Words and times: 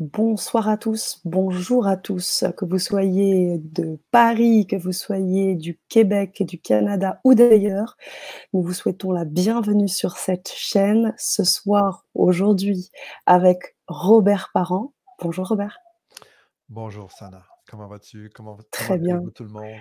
Bonsoir 0.00 0.68
à 0.68 0.76
tous, 0.76 1.20
bonjour 1.24 1.86
à 1.86 1.96
tous, 1.96 2.42
que 2.56 2.64
vous 2.64 2.80
soyez 2.80 3.58
de 3.58 3.96
Paris, 4.10 4.66
que 4.66 4.74
vous 4.74 4.90
soyez 4.90 5.54
du 5.54 5.78
Québec, 5.88 6.42
du 6.42 6.60
Canada 6.60 7.20
ou 7.22 7.34
d'ailleurs. 7.34 7.96
Nous 8.52 8.62
vous 8.62 8.72
souhaitons 8.72 9.12
la 9.12 9.24
bienvenue 9.24 9.86
sur 9.86 10.16
cette 10.16 10.48
chaîne 10.48 11.14
ce 11.16 11.44
soir, 11.44 12.06
aujourd'hui, 12.14 12.90
avec 13.26 13.76
Robert 13.86 14.50
Parent. 14.52 14.92
Bonjour 15.22 15.46
Robert. 15.46 15.78
Bonjour 16.68 17.12
Sana, 17.12 17.44
comment 17.70 17.86
vas-tu? 17.86 18.32
Comment, 18.34 18.58
Très 18.72 18.98
bien. 18.98 19.22
tout 19.32 19.44
le 19.44 19.50
monde? 19.50 19.78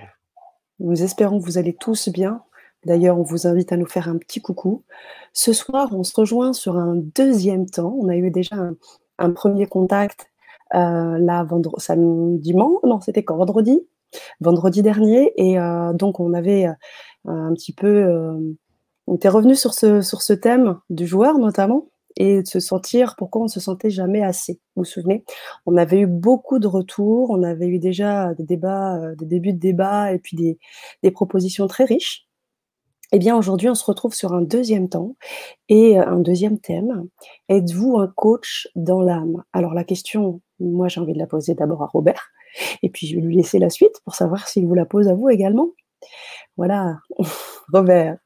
Nous 0.77 1.01
espérons 1.01 1.39
que 1.39 1.45
vous 1.45 1.57
allez 1.57 1.73
tous 1.73 2.09
bien. 2.09 2.43
D'ailleurs, 2.85 3.17
on 3.17 3.23
vous 3.23 3.47
invite 3.47 3.71
à 3.71 3.77
nous 3.77 3.87
faire 3.87 4.09
un 4.09 4.17
petit 4.17 4.41
coucou. 4.41 4.83
Ce 5.31 5.53
soir, 5.53 5.89
on 5.91 6.03
se 6.03 6.13
rejoint 6.15 6.53
sur 6.53 6.77
un 6.77 6.97
deuxième 6.97 7.65
temps. 7.65 7.95
On 7.99 8.09
a 8.09 8.15
eu 8.15 8.29
déjà 8.29 8.57
un, 8.57 8.75
un 9.19 9.31
premier 9.31 9.67
contact 9.67 10.29
euh, 10.75 11.17
là, 11.19 11.43
vendredi, 11.43 11.83
samedi, 11.83 12.53
non, 12.55 12.99
c'était 13.01 13.23
quand? 13.23 13.37
Vendredi? 13.37 13.87
Vendredi 14.41 14.81
dernier. 14.81 15.33
Et 15.37 15.59
euh, 15.59 15.93
donc, 15.93 16.19
on 16.19 16.33
avait 16.33 16.67
euh, 16.67 16.73
un 17.25 17.53
petit 17.53 17.73
peu. 17.73 18.07
on 19.07 19.15
était 19.15 19.29
revenu 19.29 19.55
sur 19.55 19.73
ce, 19.73 20.01
sur 20.01 20.21
ce 20.21 20.33
thème 20.33 20.79
du 20.89 21.05
joueur, 21.07 21.37
notamment, 21.37 21.89
et 22.15 22.41
de 22.41 22.47
se 22.47 22.59
sentir 22.59 23.15
pourquoi 23.17 23.41
on 23.41 23.45
ne 23.45 23.49
se 23.49 23.59
sentait 23.59 23.89
jamais 23.89 24.23
assez. 24.23 24.53
Vous 24.75 24.81
vous 24.81 24.85
souvenez? 24.85 25.23
On 25.65 25.77
avait 25.77 26.01
eu 26.01 26.07
beaucoup 26.07 26.59
de 26.59 26.67
retours, 26.67 27.29
on 27.31 27.43
avait 27.43 27.67
eu 27.67 27.79
déjà 27.79 28.33
des 28.35 28.43
débats, 28.43 28.99
des 29.17 29.25
débuts 29.25 29.53
de 29.53 29.59
débats 29.59 30.11
et 30.13 30.19
puis 30.19 30.35
des, 30.37 30.59
des 31.03 31.11
propositions 31.11 31.67
très 31.67 31.85
riches. 31.85 32.27
Eh 33.11 33.19
bien, 33.19 33.37
aujourd'hui, 33.37 33.69
on 33.69 33.75
se 33.75 33.85
retrouve 33.85 34.13
sur 34.13 34.33
un 34.33 34.41
deuxième 34.41 34.89
temps 34.89 35.15
et 35.69 35.97
un 35.99 36.19
deuxième 36.19 36.59
thème. 36.59 37.07
Êtes-vous 37.49 37.99
un 37.99 38.07
coach 38.07 38.67
dans 38.75 39.01
l'âme? 39.01 39.43
Alors, 39.53 39.73
la 39.73 39.83
question, 39.83 40.41
moi, 40.59 40.87
j'ai 40.87 40.99
envie 40.99 41.13
de 41.13 41.19
la 41.19 41.27
poser 41.27 41.53
d'abord 41.53 41.83
à 41.83 41.87
Robert, 41.87 42.31
et 42.81 42.89
puis 42.89 43.07
je 43.07 43.15
vais 43.15 43.21
lui 43.21 43.35
laisser 43.35 43.59
la 43.59 43.69
suite 43.69 44.01
pour 44.03 44.15
savoir 44.15 44.47
s'il 44.47 44.65
vous 44.65 44.73
la 44.73 44.85
pose 44.85 45.07
à 45.07 45.13
vous 45.13 45.29
également. 45.29 45.69
Voilà, 46.57 46.99
Robert. 47.73 48.17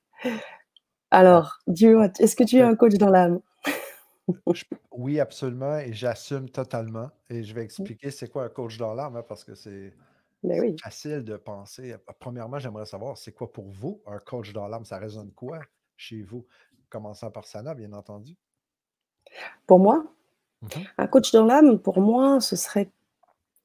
Alors, 1.11 1.57
est-ce 1.67 2.35
que 2.35 2.43
tu 2.43 2.57
es 2.57 2.61
un 2.61 2.75
coach 2.75 2.93
dans 2.93 3.09
l'âme? 3.09 3.39
Oui, 4.91 5.19
absolument, 5.19 5.77
et 5.77 5.93
j'assume 5.93 6.49
totalement. 6.49 7.09
Et 7.29 7.43
je 7.43 7.53
vais 7.53 7.61
mmh. 7.61 7.65
expliquer 7.65 8.11
c'est 8.11 8.29
quoi 8.29 8.45
un 8.45 8.49
coach 8.49 8.77
dans 8.77 8.93
l'âme, 8.93 9.15
hein, 9.15 9.23
parce 9.27 9.43
que 9.43 9.55
c'est 9.55 9.93
ben 10.43 10.77
facile 10.79 11.23
de 11.23 11.35
penser. 11.37 11.95
Premièrement, 12.19 12.59
j'aimerais 12.59 12.85
savoir, 12.85 13.17
c'est 13.17 13.31
quoi 13.31 13.51
pour 13.51 13.69
vous? 13.69 14.01
Un 14.05 14.19
coach 14.19 14.53
dans 14.53 14.67
l'âme? 14.67 14.85
Ça 14.85 14.97
résonne 14.97 15.31
quoi 15.31 15.59
chez 15.95 16.21
vous? 16.21 16.45
Commençant 16.89 17.31
par 17.31 17.45
Sana, 17.45 17.73
bien 17.73 17.93
entendu. 17.93 18.35
Pour 19.65 19.79
moi, 19.79 20.05
mmh 20.61 20.67
un 20.97 21.07
coach 21.07 21.31
dans 21.31 21.45
l'âme, 21.45 21.79
pour 21.79 21.99
moi, 21.99 22.39
ce 22.39 22.55
serait, 22.55 22.89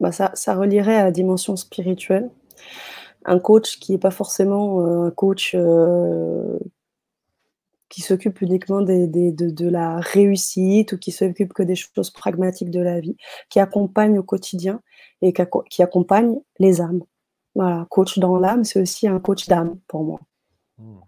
bah, 0.01 0.13
ça, 0.13 0.31
ça 0.35 0.55
relierait 0.55 0.97
à 0.97 1.05
la 1.05 1.11
dimension 1.11 1.57
spirituelle. 1.57 2.31
Un 3.25 3.39
coach 3.39 3.79
qui 3.79 3.93
n'est 3.93 3.99
pas 3.99 4.11
forcément 4.11 4.85
un 4.85 5.11
coach 5.11 5.57
qui 7.93 8.01
s'occupe 8.01 8.41
uniquement 8.41 8.81
des, 8.81 9.07
de, 9.07 9.51
de, 9.51 9.69
la 9.69 10.01
réussite 10.01 10.95
ou 10.95 10.99
qui 10.99 11.13
s'occupe 11.13 11.53
que 11.53 11.63
des 11.63 11.75
choses 11.75 12.11
pragmatiques 12.11 12.71
de 12.71 12.81
la 12.81 13.01
vie, 13.01 13.19
qui 13.51 13.61
accompagne 13.61 14.19
au 14.19 14.23
quotidien 14.23 14.81
et 15.21 15.35
qui, 15.69 15.83
accompagne 15.83 16.41
les 16.59 16.81
âmes. 16.81 17.03
Voilà, 17.55 17.87
coach 17.91 18.19
dans 18.19 18.39
l'âme, 18.39 18.65
c'est 18.65 18.81
aussi 18.81 19.07
un 19.07 19.21
coach 19.21 19.47
d'âme 19.47 19.79
pour 19.89 20.05
moi. 20.05 20.21
Mmh, 20.79 21.01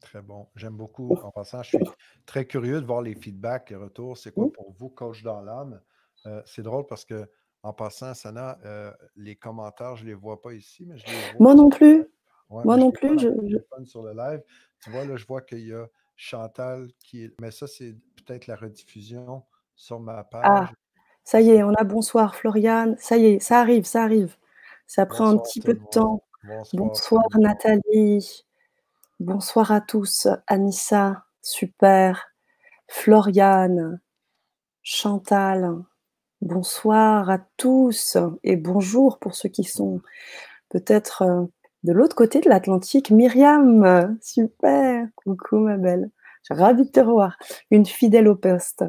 très 0.00 0.22
bon. 0.22 0.46
J'aime 0.54 0.76
beaucoup. 0.76 1.12
En 1.24 1.32
passant, 1.32 1.64
je 1.64 1.76
suis 1.76 1.86
très 2.24 2.46
curieux 2.46 2.80
de 2.80 2.86
voir 2.86 3.02
les 3.02 3.16
feedbacks, 3.16 3.70
les 3.70 3.76
retours. 3.76 4.16
C'est 4.16 4.30
quoi 4.30 4.46
mmh. 4.46 4.52
pour 4.52 4.72
vous, 4.78 4.90
coach 4.90 5.24
dans 5.24 5.40
l'âme? 5.40 5.80
Euh, 6.26 6.40
c'est 6.46 6.62
drôle 6.62 6.86
parce 6.86 7.04
que, 7.04 7.28
en 7.64 7.72
passant, 7.72 8.14
Sana, 8.14 8.60
euh, 8.64 8.92
les 9.16 9.34
commentaires, 9.34 9.96
je 9.96 10.04
ne 10.04 10.10
les 10.10 10.14
vois 10.14 10.40
pas 10.40 10.52
ici, 10.52 10.86
mais 10.86 10.98
je 10.98 11.04
les 11.04 11.12
vois. 11.12 11.40
Moi 11.40 11.54
non 11.56 11.68
plus. 11.68 12.06
moi 12.48 12.76
non 12.76 12.92
plus. 12.92 13.18
Je, 13.18 13.28
je... 13.48 13.84
Sur 13.86 14.04
le 14.04 14.12
live. 14.12 14.40
Tu 14.84 14.90
vois, 14.90 15.04
là, 15.04 15.16
je 15.16 15.26
vois 15.26 15.42
qu'il 15.42 15.66
y 15.66 15.72
a 15.72 15.84
Chantal 16.20 16.88
qui 16.98 17.22
est. 17.22 17.40
Mais 17.40 17.52
ça, 17.52 17.68
c'est 17.68 17.94
peut-être 18.16 18.48
la 18.48 18.56
rediffusion 18.56 19.44
sur 19.76 20.00
ma 20.00 20.24
page. 20.24 20.42
Ah, 20.44 20.70
ça 21.22 21.40
y 21.40 21.50
est, 21.50 21.62
on 21.62 21.72
a 21.74 21.84
bonsoir 21.84 22.34
Floriane. 22.34 22.96
Ça 22.98 23.16
y 23.16 23.26
est, 23.26 23.40
ça 23.40 23.60
arrive, 23.60 23.84
ça 23.84 24.02
arrive. 24.02 24.36
Ça 24.88 25.06
prend 25.06 25.28
un 25.28 25.38
petit 25.38 25.60
peu 25.60 25.74
de 25.74 25.84
temps. 25.92 26.24
Bonsoir, 26.72 27.24
Nathalie. 27.38 28.44
Bonsoir 29.20 29.70
à 29.70 29.80
tous. 29.80 30.26
Anissa, 30.48 31.24
super. 31.40 32.26
Floriane, 32.88 34.00
Chantal. 34.82 35.76
Bonsoir 36.40 37.30
à 37.30 37.38
tous 37.56 38.16
et 38.42 38.56
bonjour 38.56 39.18
pour 39.18 39.36
ceux 39.36 39.50
qui 39.50 39.64
sont 39.64 40.00
peut-être 40.68 41.22
euh, 41.22 41.44
de 41.88 41.94
l'autre 41.94 42.14
côté 42.14 42.42
de 42.42 42.50
l'Atlantique, 42.50 43.10
Myriam, 43.10 44.18
super, 44.20 45.06
coucou 45.14 45.56
ma 45.56 45.78
belle, 45.78 46.10
je 46.42 46.52
suis 46.52 46.62
ravie 46.62 46.84
de 46.84 46.90
te 46.90 47.00
revoir, 47.00 47.38
une 47.70 47.86
fidèle 47.86 48.28
au 48.28 48.36
poste. 48.36 48.84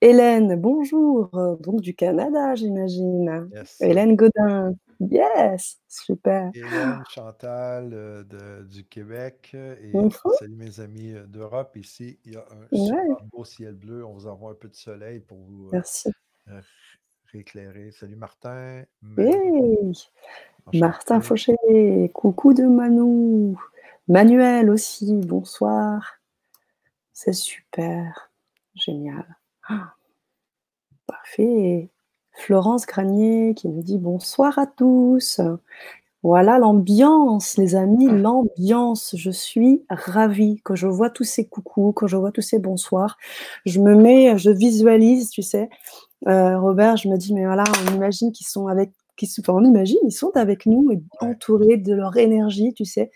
Hélène, 0.00 0.54
bonjour, 0.54 1.30
donc 1.58 1.80
du 1.80 1.96
Canada, 1.96 2.54
j'imagine. 2.54 3.50
Hélène 3.80 4.14
Godin, 4.14 4.72
yes, 5.00 5.80
super. 5.88 6.52
Hélène 6.54 7.02
Chantal 7.10 7.90
euh, 7.92 8.62
du 8.62 8.84
Québec 8.84 9.56
et 9.56 9.92
salut 10.38 10.54
mes 10.54 10.78
amis 10.78 11.14
euh, 11.14 11.26
d'Europe. 11.26 11.74
Ici, 11.74 12.20
il 12.24 12.34
y 12.34 12.36
a 12.36 12.44
un 12.52 13.26
beau 13.32 13.44
ciel 13.44 13.74
bleu. 13.74 14.04
On 14.04 14.12
vous 14.12 14.28
envoie 14.28 14.52
un 14.52 14.54
peu 14.54 14.68
de 14.68 14.76
soleil 14.76 15.18
pour 15.18 15.38
vous 15.38 15.66
euh, 15.66 15.70
Merci. 15.72 16.12
rééclairer. 17.32 17.90
Salut 17.90 18.14
Martin. 18.14 18.84
Martin 20.74 21.20
Fauché, 21.20 21.56
coucou 22.12 22.52
de 22.52 22.64
Manou. 22.64 23.58
Manuel 24.06 24.70
aussi, 24.70 25.14
bonsoir. 25.14 26.18
C'est 27.12 27.32
super, 27.32 28.30
génial. 28.74 29.24
Ah, 29.68 29.94
parfait. 31.06 31.88
Florence 32.32 32.86
Granier 32.86 33.54
qui 33.54 33.68
nous 33.68 33.82
dit 33.82 33.98
bonsoir 33.98 34.58
à 34.58 34.66
tous. 34.66 35.40
Voilà 36.22 36.58
l'ambiance, 36.58 37.56
les 37.56 37.74
amis, 37.74 38.06
l'ambiance. 38.06 39.14
Je 39.16 39.30
suis 39.30 39.84
ravie 39.88 40.60
que 40.64 40.76
je 40.76 40.86
vois 40.86 41.10
tous 41.10 41.24
ces 41.24 41.46
coucous, 41.46 41.92
que 41.92 42.06
je 42.06 42.16
vois 42.16 42.32
tous 42.32 42.42
ces 42.42 42.58
bonsoirs. 42.58 43.16
Je 43.64 43.80
me 43.80 43.94
mets, 43.94 44.36
je 44.38 44.50
visualise, 44.50 45.30
tu 45.30 45.42
sais. 45.42 45.68
Euh, 46.26 46.58
Robert, 46.58 46.96
je 46.96 47.08
me 47.08 47.16
dis, 47.16 47.32
mais 47.32 47.44
voilà, 47.44 47.64
on 47.86 47.94
imagine 47.94 48.32
qu'ils 48.32 48.46
sont 48.46 48.66
avec 48.66 48.90
qui 49.18 49.30
on 49.48 49.64
imagine, 49.64 49.98
ils 50.04 50.12
sont 50.12 50.36
avec 50.36 50.64
nous, 50.64 50.90
entourés 51.20 51.76
de 51.76 51.92
leur 51.92 52.16
énergie, 52.16 52.72
tu 52.72 52.84
sais. 52.84 53.10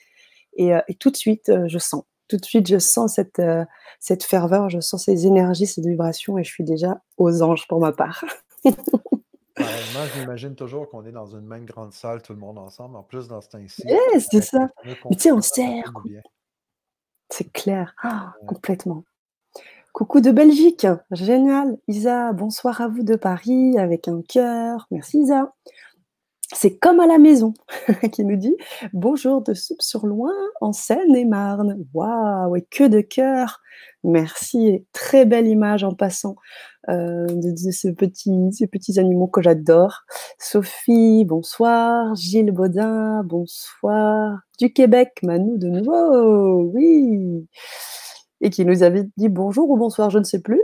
Et, 0.54 0.74
euh, 0.74 0.80
tout 0.98 1.10
de 1.10 1.16
suite, 1.16 1.48
euh, 1.48 1.66
je 1.68 1.78
sens. 1.78 2.02
Tout 2.28 2.36
de 2.36 2.44
suite, 2.44 2.66
je 2.66 2.78
sens 2.78 3.14
cette, 3.14 3.38
euh, 3.38 3.64
cette 4.00 4.24
ferveur, 4.24 4.68
je 4.68 4.80
sens 4.80 5.04
ces 5.04 5.26
énergies, 5.26 5.66
ces 5.66 5.80
vibrations, 5.80 6.38
et 6.38 6.44
je 6.44 6.50
suis 6.50 6.64
déjà 6.64 7.00
aux 7.16 7.42
anges 7.42 7.68
pour 7.68 7.78
ma 7.78 7.92
part. 7.92 8.24
moi, 8.64 10.06
j'imagine 10.16 10.54
toujours 10.54 10.88
qu'on 10.88 11.04
est 11.04 11.12
dans 11.12 11.26
une 11.26 11.46
même 11.46 11.64
grande 11.64 11.92
salle, 11.92 12.20
tout 12.20 12.32
le 12.32 12.38
monde 12.38 12.58
ensemble. 12.58 12.96
En 12.96 13.02
plus, 13.02 13.28
dans 13.28 13.40
ce 13.40 13.48
temps-ci. 13.50 13.82
c'est 14.30 14.42
ça. 14.42 14.68
Mais 14.84 14.96
tu 15.12 15.18
sais, 15.18 15.32
on 15.32 15.40
sert. 15.40 15.92
C'est 17.30 17.50
clair. 17.52 17.94
Ah, 18.02 18.34
complètement. 18.46 19.04
Coucou 19.92 20.20
de 20.20 20.30
Belgique, 20.30 20.86
génial. 21.10 21.76
Isa, 21.86 22.32
bonsoir 22.32 22.80
à 22.80 22.88
vous 22.88 23.02
de 23.02 23.14
Paris 23.14 23.78
avec 23.78 24.08
un 24.08 24.22
cœur. 24.22 24.86
Merci 24.90 25.20
Isa. 25.20 25.52
C'est 26.54 26.76
comme 26.76 27.00
à 27.00 27.06
la 27.06 27.18
maison, 27.18 27.54
qui 28.12 28.24
nous 28.24 28.36
dit 28.36 28.56
bonjour 28.92 29.42
de 29.42 29.54
soupe 29.54 29.80
sur 29.80 30.06
loin 30.06 30.32
en 30.60 30.72
Seine-et-Marne. 30.72 31.84
Waouh, 31.94 32.56
et 32.56 32.62
que 32.62 32.84
de 32.84 33.00
cœur. 33.00 33.60
Merci, 34.04 34.84
très 34.92 35.24
belle 35.24 35.46
image 35.46 35.82
en 35.84 35.94
passant 35.94 36.36
euh, 36.88 37.26
de, 37.26 37.70
ces, 37.70 37.94
petits, 37.94 38.98
animaux 38.98 39.28
que 39.28 39.40
j'adore. 39.40 40.02
Sophie, 40.38 41.24
bonsoir. 41.24 42.14
Gilles 42.16 42.50
Baudin, 42.50 43.22
bonsoir. 43.24 44.40
Du 44.58 44.72
Québec, 44.72 45.20
Manu 45.22 45.58
de 45.58 45.68
nouveau, 45.68 46.70
oui. 46.74 47.46
Et 48.40 48.50
qui 48.50 48.64
nous 48.64 48.82
avait 48.82 49.08
dit 49.16 49.28
bonjour 49.28 49.70
ou 49.70 49.76
bonsoir, 49.76 50.10
je 50.10 50.18
ne 50.18 50.24
sais 50.24 50.40
plus. 50.40 50.62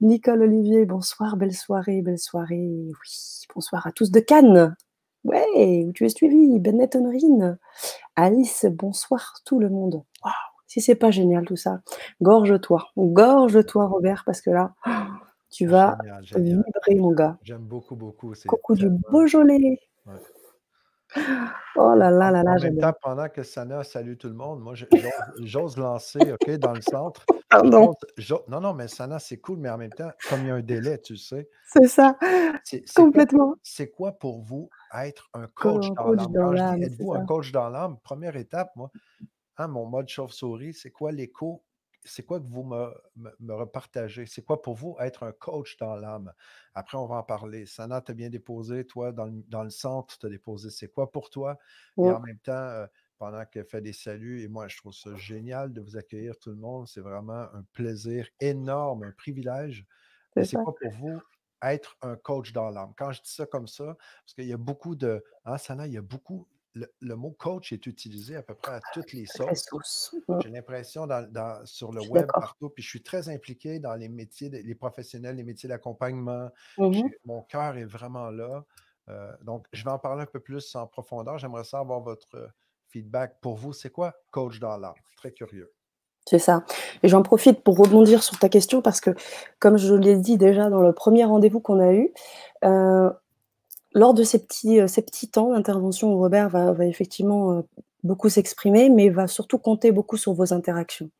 Nicole 0.00 0.42
Olivier, 0.42 0.86
bonsoir, 0.86 1.36
belle 1.36 1.54
soirée, 1.54 2.00
belle 2.00 2.20
soirée. 2.20 2.70
Oui, 2.70 3.46
bonsoir 3.54 3.86
à 3.86 3.92
tous 3.92 4.10
de 4.10 4.20
Cannes. 4.20 4.76
Ouais, 5.26 5.84
où 5.84 5.92
tu 5.92 6.06
es 6.06 6.08
suivi, 6.08 6.60
Bennett 6.60 6.94
Honorine. 6.94 7.58
Alice, 8.14 8.64
bonsoir 8.70 9.34
tout 9.44 9.58
le 9.58 9.68
monde. 9.68 10.04
Waouh, 10.24 10.32
si 10.68 10.80
c'est 10.80 10.94
pas 10.94 11.10
génial 11.10 11.44
tout 11.44 11.56
ça. 11.56 11.80
Gorge-toi, 12.22 12.86
gorge-toi 12.96 13.86
Robert, 13.88 14.22
parce 14.24 14.40
que 14.40 14.50
là, 14.50 14.74
tu 15.50 15.66
vas 15.66 15.98
vibrer 16.36 16.94
mon 16.94 17.10
gars. 17.10 17.38
J'aime 17.42 17.62
beaucoup, 17.62 17.96
beaucoup. 17.96 18.34
Coucou 18.46 18.74
du 18.76 18.88
Beaujolais. 19.10 19.80
Oh 21.76 21.94
là 21.94 22.10
là 22.10 22.30
là 22.30 22.42
là, 22.42 22.52
En 22.52 22.60
même 22.60 22.78
temps, 22.78 22.92
pendant 23.00 23.28
que 23.28 23.42
Sana 23.42 23.84
salue 23.84 24.16
tout 24.16 24.28
le 24.28 24.34
monde, 24.34 24.60
moi, 24.60 24.74
j'ose 25.44 25.76
lancer, 25.76 26.18
OK, 26.32 26.50
dans 26.58 26.72
le 26.72 26.80
centre. 26.80 27.24
Pardon. 27.48 27.94
non, 28.48 28.60
non, 28.60 28.74
mais 28.74 28.88
Sana, 28.88 29.18
c'est 29.18 29.38
cool, 29.38 29.58
mais 29.58 29.70
en 29.70 29.78
même 29.78 29.92
temps, 29.92 30.10
comme 30.28 30.40
il 30.40 30.48
y 30.48 30.50
a 30.50 30.54
un 30.54 30.62
délai, 30.62 30.98
tu 30.98 31.16
sais. 31.16 31.48
C'est 31.68 31.86
ça, 31.86 32.18
complètement. 32.94 33.54
C'est 33.62 33.90
quoi, 33.90 34.12
pour 34.12 34.40
vous 34.42 34.68
être 34.94 35.28
un 35.34 35.46
coach 35.48 35.86
dans 36.30 36.50
l'âme? 36.52 36.82
Êtes-vous 36.82 37.14
un 37.14 37.24
coach 37.24 37.52
dans 37.52 37.68
l'âme, 37.68 37.98
première 38.02 38.36
étape, 38.36 38.70
moi, 38.74 38.90
hein, 39.58 39.68
mon 39.68 39.86
mode 39.86 40.08
chauve-souris, 40.08 40.74
c'est 40.74 40.90
quoi 40.90 41.12
l'écho 41.12 41.62
c'est 42.06 42.24
quoi 42.24 42.40
que 42.40 42.46
vous 42.46 42.62
me, 42.62 42.94
me, 43.40 43.54
repartagez? 43.54 44.26
C'est 44.26 44.42
quoi 44.42 44.62
pour 44.62 44.74
vous 44.74 44.96
être 45.00 45.24
un 45.24 45.32
coach 45.32 45.76
dans 45.76 45.96
l'âme? 45.96 46.32
Après, 46.74 46.96
on 46.96 47.06
va 47.06 47.16
en 47.16 47.22
parler. 47.22 47.66
Sana, 47.66 48.00
tu 48.00 48.12
as 48.12 48.14
bien 48.14 48.30
déposé, 48.30 48.86
toi, 48.86 49.12
dans 49.12 49.26
le, 49.26 49.70
centre, 49.70 50.18
tu 50.18 50.26
as 50.26 50.28
déposé 50.28 50.70
c'est 50.70 50.88
quoi 50.88 51.10
pour 51.10 51.30
toi? 51.30 51.58
Et 51.98 52.10
en 52.10 52.20
même 52.20 52.38
temps, 52.38 52.52
euh, 52.52 52.86
pendant 53.18 53.44
qu'elle 53.44 53.64
fait 53.64 53.80
des 53.80 53.92
saluts, 53.92 54.42
et 54.42 54.48
moi, 54.48 54.68
je 54.68 54.76
trouve 54.76 54.94
ça 54.94 55.14
génial 55.16 55.72
de 55.72 55.80
vous 55.80 55.96
accueillir 55.96 56.38
tout 56.38 56.50
le 56.50 56.56
monde. 56.56 56.86
C'est 56.86 57.00
vraiment 57.00 57.46
un 57.52 57.64
plaisir 57.72 58.28
énorme, 58.40 59.04
un 59.04 59.12
privilège. 59.12 59.86
C'est 60.36 60.56
quoi 60.56 60.74
pour 60.74 60.90
vous 60.92 61.20
être 61.62 61.96
un 62.02 62.16
coach 62.16 62.52
dans 62.52 62.70
l'âme? 62.70 62.92
Quand 62.96 63.12
je 63.12 63.22
dis 63.22 63.32
ça 63.32 63.46
comme 63.46 63.66
ça, 63.66 63.96
parce 64.24 64.34
qu'il 64.34 64.46
y 64.46 64.52
a 64.52 64.58
beaucoup 64.58 64.94
de. 64.94 65.24
Hein, 65.44 65.58
Sana, 65.58 65.86
il 65.86 65.92
y 65.92 65.98
a 65.98 66.02
beaucoup 66.02 66.46
le, 67.00 67.16
mot 67.16 67.30
coach 67.30 67.72
est 67.72 67.86
utilisé 67.86 68.36
à 68.36 68.42
peu 68.42 68.54
près 68.54 68.72
à 68.72 68.80
toutes 68.92 69.12
les 69.12 69.26
sauces. 69.26 70.14
J'ai 70.42 70.50
l'impression 70.50 71.08
sur 71.64 71.92
le 71.92 72.02
web 72.08 72.26
partout, 72.32 72.70
puis 72.70 72.82
je 72.82 72.88
suis 72.88 73.02
très 73.02 73.28
impliqué 73.28 73.78
dans 73.78 73.94
les 73.94 74.08
métiers, 74.08 74.48
les 74.48 74.74
professionnels, 74.74 75.36
les 75.36 75.44
métiers 75.44 75.68
d'accompagnement. 75.68 76.50
Mmh 76.78 77.02
mon 77.24 77.42
cœur 77.42 77.76
est 77.76 77.84
vraiment 77.84 78.30
là. 78.30 78.64
Euh, 79.08 79.32
donc, 79.42 79.66
je 79.72 79.84
vais 79.84 79.90
en 79.90 79.98
parler 79.98 80.22
un 80.22 80.26
peu 80.26 80.40
plus 80.40 80.74
en 80.74 80.86
profondeur. 80.86 81.38
J'aimerais 81.38 81.64
savoir 81.64 82.00
votre 82.00 82.50
feedback. 82.88 83.40
Pour 83.40 83.56
vous, 83.56 83.72
c'est 83.72 83.90
quoi 83.90 84.14
coach 84.30 84.58
dans 84.58 84.76
l'art? 84.76 84.96
Très 85.16 85.32
curieux. 85.32 85.72
C'est 86.28 86.40
ça. 86.40 86.64
Et 87.04 87.08
j'en 87.08 87.22
profite 87.22 87.62
pour 87.62 87.78
rebondir 87.78 88.22
sur 88.22 88.38
ta 88.38 88.48
question 88.48 88.82
parce 88.82 89.00
que, 89.00 89.10
comme 89.60 89.76
je 89.76 89.94
l'ai 89.94 90.16
dit 90.16 90.36
déjà 90.36 90.70
dans 90.70 90.82
le 90.82 90.92
premier 90.92 91.24
rendez-vous 91.24 91.60
qu'on 91.60 91.78
a 91.78 91.92
eu, 91.92 92.12
euh, 92.64 93.10
lors 93.96 94.12
de 94.12 94.22
ces 94.22 94.38
petits, 94.38 94.78
euh, 94.78 94.86
ces 94.86 95.02
petits 95.02 95.28
temps 95.28 95.52
d'intervention 95.52 96.16
Robert 96.16 96.50
va, 96.50 96.74
effectivement 96.84 97.52
euh, 97.52 97.62
beaucoup 98.04 98.28
s'exprimer, 98.28 98.90
mais 98.90 99.08
va 99.08 99.26
surtout 99.26 99.58
compter 99.58 99.90
beaucoup 99.90 100.18
sur 100.18 100.34
vos 100.34 100.52
interactions. 100.52 101.10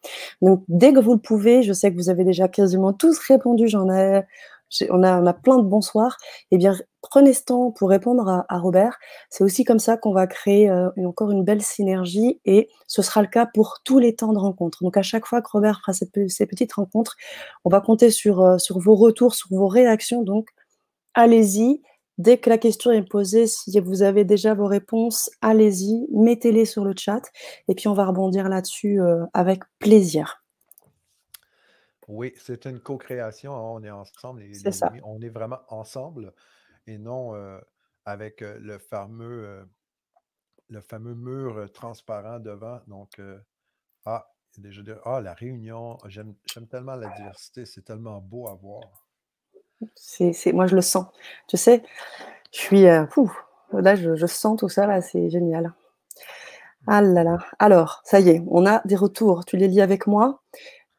Donc, 0.42 0.62
dès 0.68 0.92
que 0.92 1.00
vous 1.00 1.14
le 1.14 1.18
pouvez, 1.18 1.62
je 1.62 1.72
sais 1.72 1.90
que 1.90 1.96
vous 1.96 2.10
avez 2.10 2.22
déjà 2.22 2.48
quasiment 2.48 2.92
tous 2.92 3.18
répondu, 3.18 3.66
j'en 3.66 3.90
ai, 3.90 4.22
on 4.90 5.02
a, 5.02 5.22
on 5.22 5.26
a 5.26 5.32
plein 5.32 5.56
de 5.56 5.62
bonsoirs. 5.62 6.18
Eh 6.50 6.58
bien, 6.58 6.76
prenez 7.00 7.32
ce 7.32 7.44
temps 7.44 7.70
pour 7.70 7.88
répondre 7.88 8.44
à, 8.46 8.58
Robert. 8.58 8.98
C'est 9.30 9.42
aussi 9.42 9.64
comme 9.64 9.78
ça 9.78 9.96
qu'on 9.96 10.12
va 10.12 10.26
créer 10.26 10.68
euh, 10.68 10.90
encore 10.98 11.30
une 11.30 11.44
belle 11.44 11.62
synergie 11.62 12.40
et 12.44 12.68
ce 12.86 13.00
sera 13.00 13.22
le 13.22 13.28
cas 13.28 13.46
pour 13.46 13.78
tous 13.84 13.98
les 13.98 14.14
temps 14.14 14.34
de 14.34 14.38
rencontre. 14.38 14.82
Donc, 14.82 14.98
à 14.98 15.02
chaque 15.02 15.24
fois 15.24 15.40
que 15.40 15.48
Robert 15.50 15.80
fera 15.80 15.94
ces 15.94 16.46
petites 16.46 16.74
rencontres, 16.74 17.16
on 17.64 17.70
va 17.70 17.80
compter 17.80 18.10
sur, 18.10 18.60
sur 18.60 18.78
vos 18.80 18.96
retours, 18.96 19.34
sur 19.34 19.48
vos 19.50 19.66
réactions. 19.66 20.22
Donc, 20.22 20.50
allez-y 21.14 21.80
Dès 22.18 22.38
que 22.38 22.48
la 22.48 22.56
question 22.56 22.90
est 22.92 23.02
posée, 23.02 23.46
si 23.46 23.78
vous 23.78 24.02
avez 24.02 24.24
déjà 24.24 24.54
vos 24.54 24.66
réponses, 24.66 25.30
allez-y, 25.42 26.06
mettez-les 26.10 26.64
sur 26.64 26.84
le 26.84 26.94
chat 26.96 27.20
et 27.68 27.74
puis 27.74 27.88
on 27.88 27.94
va 27.94 28.06
rebondir 28.06 28.48
là-dessus 28.48 29.00
euh, 29.00 29.24
avec 29.34 29.62
plaisir. 29.78 30.42
Oui, 32.08 32.32
c'est 32.38 32.64
une 32.64 32.80
co-création. 32.80 33.54
Hein, 33.54 33.60
on 33.60 33.82
est 33.82 33.90
ensemble, 33.90 34.40
les. 34.40 34.62
On 35.04 35.20
est 35.20 35.28
vraiment 35.28 35.60
ensemble 35.68 36.32
et 36.86 36.98
non 36.98 37.34
euh, 37.34 37.58
avec 38.04 38.40
euh, 38.42 38.58
le 38.60 38.78
fameux, 38.78 39.68
le 40.70 40.80
fameux 40.80 41.14
mur 41.14 41.70
transparent 41.72 42.38
devant. 42.38 42.80
Donc, 42.86 43.20
ah, 44.06 44.32
déjà, 44.56 44.82
ah, 45.04 45.20
la 45.20 45.34
réunion, 45.34 45.98
j'aime 46.06 46.34
tellement 46.70 46.94
la 46.94 47.10
diversité, 47.10 47.66
c'est 47.66 47.82
tellement 47.82 48.20
beau 48.20 48.48
à 48.48 48.54
voir. 48.54 49.05
C'est, 49.94 50.52
moi, 50.52 50.66
je 50.66 50.74
le 50.74 50.80
sens. 50.82 51.06
Tu 51.48 51.56
sais, 51.56 51.82
je 52.52 52.58
suis. 52.58 52.86
Euh, 52.86 53.04
là, 53.72 53.94
je, 53.96 54.26
sens 54.26 54.58
tout 54.58 54.68
ça, 54.68 54.86
là, 54.86 55.00
c'est 55.02 55.30
génial. 55.30 55.72
Ah 56.86 57.02
là 57.02 57.24
là. 57.24 57.38
Alors, 57.58 58.00
ça 58.04 58.20
y 58.20 58.30
est, 58.30 58.42
on 58.48 58.66
a 58.66 58.80
des 58.84 58.96
retours. 58.96 59.44
Tu 59.44 59.56
les 59.56 59.68
lis 59.68 59.80
avec 59.80 60.06
moi? 60.06 60.42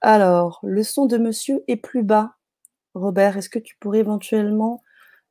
Alors, 0.01 0.59
le 0.63 0.83
son 0.83 1.05
de 1.05 1.17
monsieur 1.17 1.63
est 1.67 1.77
plus 1.77 2.03
bas. 2.03 2.35
Robert, 2.93 3.37
est-ce 3.37 3.49
que 3.49 3.59
tu 3.59 3.77
pourrais 3.79 3.99
éventuellement 3.99 4.83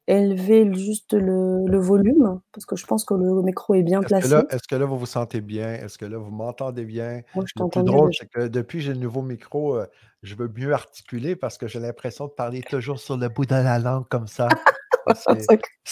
élever 0.09 0.73
juste 0.75 1.15
le, 1.15 1.79
volume, 1.79 2.41
parce 2.53 2.65
que 2.65 2.77
je 2.77 2.87
pense 2.87 3.05
que 3.05 3.15
le 3.15 3.43
micro 3.43 3.75
est 3.75 3.83
bien 3.83 4.01
placé. 4.01 4.35
Est-ce 4.51 4.69
que 4.69 4.77
là, 4.77 4.85
vous 4.87 4.99
vous 4.99 5.07
sentez 5.07 5.41
bien? 5.41 5.75
Est-ce 5.75 5.99
que 5.99 6.05
là, 6.05 6.19
vous 6.19 6.31
m'entendez 6.31 6.85
bien? 6.85 7.23
Moi, 7.35 7.45
je 7.47 7.63
le 7.63 7.69
plus 7.69 7.83
drôle, 7.83 8.11
c'est 8.15 8.29
que 8.29 8.49
depuis 8.49 8.79
que 8.79 8.85
j'ai 8.85 8.95
le 8.95 9.01
nouveau 9.01 9.23
micro, 9.23 9.77
euh, 9.77 9.87
je 10.23 10.35
veux 10.35 10.51
mieux 10.55 10.73
articuler 10.73 11.37
parce 11.37 11.59
que 11.59 11.67
j'ai 11.67 11.81
l'impression 11.81 12.27
de 12.27 12.33
parler 12.33 12.63
toujours 12.63 12.99
sur 12.99 13.17
le 13.17 13.29
bout 13.29 13.47
de 13.47 13.55
la 13.55 13.79
langue 13.79 14.07
comme 14.09 14.27
ça. 14.27 14.49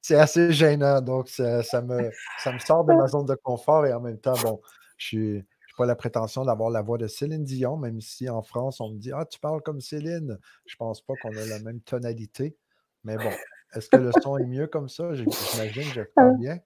c'est 0.00 0.16
assez 0.16 0.52
gênant, 0.52 1.00
donc 1.00 1.28
ça, 1.28 1.62
me, 1.82 2.10
ça 2.38 2.52
me 2.52 2.58
sort 2.58 2.84
de 2.84 2.92
ma 2.94 3.06
zone 3.06 3.26
de 3.26 3.36
confort 3.36 3.86
et 3.86 3.92
en 3.92 4.00
même 4.00 4.18
temps, 4.18 4.34
bon, 4.42 4.60
je 4.96 5.18
n'ai 5.18 5.44
pas 5.76 5.86
la 5.86 5.96
prétention 5.96 6.44
d'avoir 6.44 6.70
la 6.70 6.82
voix 6.82 6.98
de 6.98 7.06
Céline 7.06 7.44
Dion, 7.44 7.76
même 7.76 8.00
si 8.00 8.28
en 8.28 8.42
France, 8.42 8.80
on 8.80 8.90
me 8.90 8.98
dit 8.98 9.12
Ah, 9.12 9.24
tu 9.24 9.38
parles 9.38 9.62
comme 9.62 9.80
Céline. 9.80 10.38
Je 10.66 10.76
pense 10.76 11.00
pas 11.00 11.14
qu'on 11.22 11.34
a 11.36 11.46
la 11.46 11.58
même 11.60 11.80
tonalité. 11.80 12.56
Mais 13.04 13.16
bon, 13.16 13.30
est-ce 13.74 13.88
que 13.88 13.96
le 13.96 14.10
son 14.22 14.38
est 14.38 14.46
mieux 14.46 14.66
comme 14.66 14.88
ça? 14.88 15.14
J'imagine 15.14 15.82
que 15.82 15.88
je 15.88 16.02
parle 16.14 16.36
bien. 16.38 16.58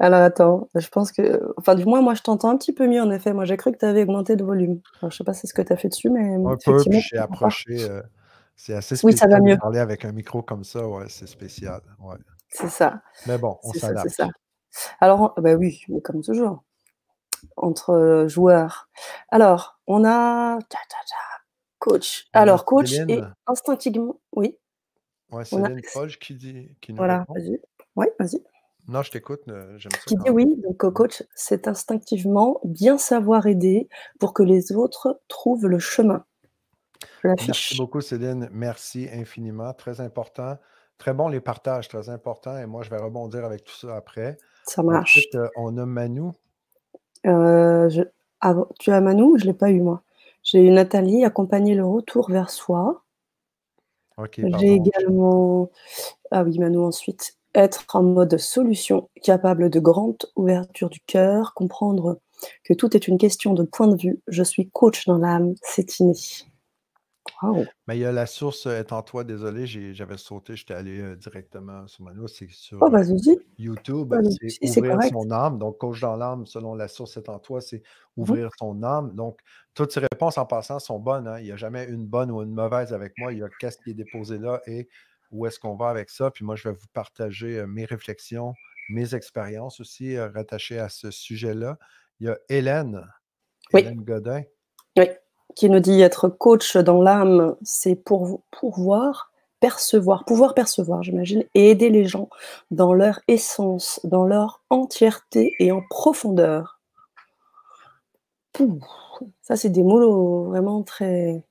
Alors 0.00 0.20
attends, 0.20 0.68
je 0.74 0.88
pense 0.88 1.10
que. 1.10 1.42
Enfin, 1.56 1.74
du 1.74 1.84
moins, 1.84 2.00
moi, 2.00 2.14
je 2.14 2.22
t'entends 2.22 2.50
un 2.50 2.56
petit 2.56 2.72
peu 2.72 2.86
mieux, 2.86 3.02
en 3.02 3.10
effet. 3.10 3.32
Moi, 3.32 3.44
j'ai 3.44 3.56
cru 3.56 3.72
que 3.72 3.78
tu 3.78 3.84
avais 3.84 4.02
augmenté 4.02 4.36
de 4.36 4.44
volume. 4.44 4.80
je 5.00 5.06
ne 5.06 5.10
sais 5.10 5.24
pas 5.24 5.34
si 5.34 5.40
c'est 5.40 5.46
ce 5.48 5.54
que 5.54 5.62
tu 5.62 5.72
as 5.72 5.76
fait 5.76 5.88
dessus, 5.88 6.10
mais. 6.10 6.34
Un 6.34 6.56
peu, 6.64 6.82
puis 6.88 7.00
j'ai 7.00 7.18
approché. 7.18 7.82
Euh, 7.82 8.02
c'est 8.54 8.74
assez 8.74 8.96
spécial 8.96 9.12
oui, 9.12 9.16
ça 9.16 9.26
va 9.28 9.40
mieux. 9.40 9.54
de 9.54 9.60
parler 9.60 9.78
avec 9.78 10.04
un 10.04 10.12
micro 10.12 10.42
comme 10.42 10.64
ça, 10.64 10.86
ouais, 10.86 11.06
c'est 11.08 11.26
spécial. 11.26 11.80
Ouais. 12.00 12.16
C'est 12.48 12.68
ça. 12.68 13.02
Mais 13.26 13.38
bon, 13.38 13.58
on 13.62 13.72
s'adapte. 13.72 14.08
C'est 14.08 14.22
ça. 14.22 14.28
Alors, 15.00 15.34
bah 15.36 15.54
oui, 15.54 15.80
mais 15.88 16.00
comme 16.00 16.22
toujours, 16.22 16.64
entre 17.56 17.90
euh, 17.90 18.28
joueurs. 18.28 18.88
Alors, 19.30 19.80
on 19.86 20.04
a. 20.04 20.58
Coach. 21.78 22.28
Alors, 22.32 22.64
coach 22.64 22.92
et 22.92 23.20
instinctivement. 23.46 24.20
Oui. 24.32 24.58
Ouais, 25.30 25.44
c'est 25.44 25.56
Céline 25.56 25.80
qui 26.20 26.34
dit 26.34 26.68
qui 26.80 26.92
nous 26.92 26.98
Voilà, 26.98 27.26
vas-y. 27.28 27.60
Oui, 27.96 28.06
vas-y. 28.18 28.42
Non, 28.86 29.02
je 29.02 29.10
t'écoute, 29.10 29.42
j'aime 29.46 29.92
ça 29.92 29.98
Qui 30.06 30.16
dit 30.16 30.30
oui, 30.30 30.46
donc 30.62 30.90
coach, 30.92 31.22
c'est 31.34 31.68
instinctivement 31.68 32.58
bien 32.64 32.96
savoir 32.96 33.46
aider 33.46 33.88
pour 34.18 34.32
que 34.32 34.42
les 34.42 34.72
autres 34.72 35.20
trouvent 35.28 35.66
le 35.66 35.78
chemin. 35.78 36.24
Merci 37.24 37.76
beaucoup, 37.76 38.00
Céline. 38.00 38.48
Merci 38.52 39.08
infiniment. 39.12 39.72
Très 39.74 40.00
important. 40.00 40.56
Très 40.98 41.14
bon 41.14 41.28
les 41.28 41.40
partages, 41.40 41.88
très 41.88 42.08
important. 42.08 42.58
Et 42.58 42.66
moi, 42.66 42.82
je 42.82 42.90
vais 42.90 42.96
rebondir 42.96 43.44
avec 43.44 43.64
tout 43.64 43.74
ça 43.74 43.96
après. 43.96 44.36
Ça 44.64 44.82
marche. 44.82 45.18
Ensuite, 45.18 45.34
euh, 45.36 45.48
on 45.56 45.76
a 45.78 45.86
Manu. 45.86 46.30
Euh, 47.26 47.88
tu 48.78 48.90
as 48.90 49.00
Manu 49.00 49.38
Je 49.38 49.44
ne 49.44 49.50
l'ai 49.50 49.54
pas 49.56 49.70
eu, 49.70 49.80
moi. 49.80 50.02
J'ai 50.42 50.60
eu 50.60 50.70
Nathalie, 50.70 51.24
accompagner 51.24 51.74
le 51.74 51.84
retour 51.84 52.30
vers 52.30 52.50
soi. 52.50 53.04
J'ai 54.58 54.74
également, 54.74 55.70
ah 56.30 56.42
oui, 56.44 56.58
Manu 56.58 56.78
ensuite, 56.78 57.36
être 57.54 57.84
en 57.94 58.02
mode 58.02 58.36
solution, 58.38 59.08
capable 59.22 59.70
de 59.70 59.80
grande 59.80 60.18
ouverture 60.36 60.90
du 60.90 61.00
cœur, 61.00 61.54
comprendre 61.54 62.20
que 62.64 62.74
tout 62.74 62.96
est 62.96 63.08
une 63.08 63.18
question 63.18 63.54
de 63.54 63.64
point 63.64 63.88
de 63.88 63.96
vue. 64.00 64.20
Je 64.28 64.42
suis 64.42 64.68
coach 64.70 65.06
dans 65.06 65.18
l'âme, 65.18 65.54
c'est 65.62 65.98
inné. 66.00 66.14
Mais 67.86 67.96
il 67.96 68.00
y 68.00 68.04
a 68.04 68.12
la 68.12 68.26
source 68.26 68.66
euh, 68.66 68.80
est 68.80 68.92
en 68.92 69.02
toi, 69.02 69.24
désolé, 69.24 69.66
j'avais 69.66 70.16
sauté, 70.16 70.56
j'étais 70.56 70.74
allé 70.74 71.00
euh, 71.00 71.16
directement 71.16 71.86
sur 71.86 72.04
Manu, 72.04 72.28
c'est 72.28 72.50
sur 72.50 72.78
oh, 72.80 72.90
YouTube, 73.58 74.14
c'est 74.48 74.78
ouvrir 74.78 75.02
son 75.04 75.30
âme. 75.30 75.58
Donc, 75.58 75.78
coach 75.78 76.00
dans 76.00 76.16
l'âme, 76.16 76.46
selon 76.46 76.74
la 76.74 76.88
source 76.88 77.16
est 77.16 77.28
en 77.28 77.38
toi, 77.38 77.60
c'est 77.60 77.78
mmh 77.78 77.82
ouvrir 78.22 78.50
son 78.58 78.82
âme. 78.82 79.14
Donc, 79.14 79.38
toutes 79.74 79.92
ces 79.92 80.00
réponses 80.00 80.38
en 80.38 80.46
passant 80.46 80.78
sont 80.78 80.98
bonnes. 80.98 81.28
Hein. 81.28 81.38
Il 81.38 81.44
n'y 81.44 81.52
a 81.52 81.56
jamais 81.56 81.84
une 81.84 82.04
bonne 82.06 82.30
ou 82.30 82.42
une 82.42 82.52
mauvaise 82.52 82.92
avec 82.92 83.12
moi. 83.18 83.32
Il 83.32 83.38
y 83.38 83.42
a 83.42 83.48
qu'est-ce 83.60 83.78
qui 83.78 83.90
est 83.90 83.94
déposé 83.94 84.38
là 84.38 84.60
et 84.66 84.88
où 85.30 85.46
est-ce 85.46 85.60
qu'on 85.60 85.76
va 85.76 85.88
avec 85.88 86.10
ça. 86.10 86.30
Puis 86.30 86.44
moi, 86.44 86.56
je 86.56 86.68
vais 86.68 86.74
vous 86.74 86.88
partager 86.92 87.64
mes 87.66 87.84
réflexions, 87.84 88.54
mes 88.90 89.14
expériences 89.14 89.78
aussi 89.78 90.18
rattachées 90.18 90.80
à 90.80 90.88
ce 90.88 91.12
sujet-là. 91.12 91.78
Il 92.18 92.26
y 92.26 92.30
a 92.30 92.38
Hélène, 92.48 93.06
Hélène 93.72 94.02
Godin. 94.02 94.42
Oui 94.96 95.04
qui 95.58 95.68
nous 95.68 95.80
dit 95.80 96.00
être 96.02 96.28
coach 96.28 96.76
dans 96.76 97.02
l'âme, 97.02 97.56
c'est 97.62 97.96
pour 97.96 98.42
pouvoir 98.52 99.32
percevoir, 99.58 100.24
pouvoir 100.24 100.54
percevoir, 100.54 101.02
j'imagine, 101.02 101.42
et 101.56 101.70
aider 101.70 101.90
les 101.90 102.04
gens 102.04 102.28
dans 102.70 102.94
leur 102.94 103.18
essence, 103.26 103.98
dans 104.04 104.24
leur 104.24 104.62
entièreté 104.70 105.56
et 105.58 105.72
en 105.72 105.82
profondeur. 105.90 106.80
ça, 109.42 109.56
c'est 109.56 109.70
des 109.70 109.82
mots 109.82 110.44
vraiment 110.44 110.84
très, 110.84 111.42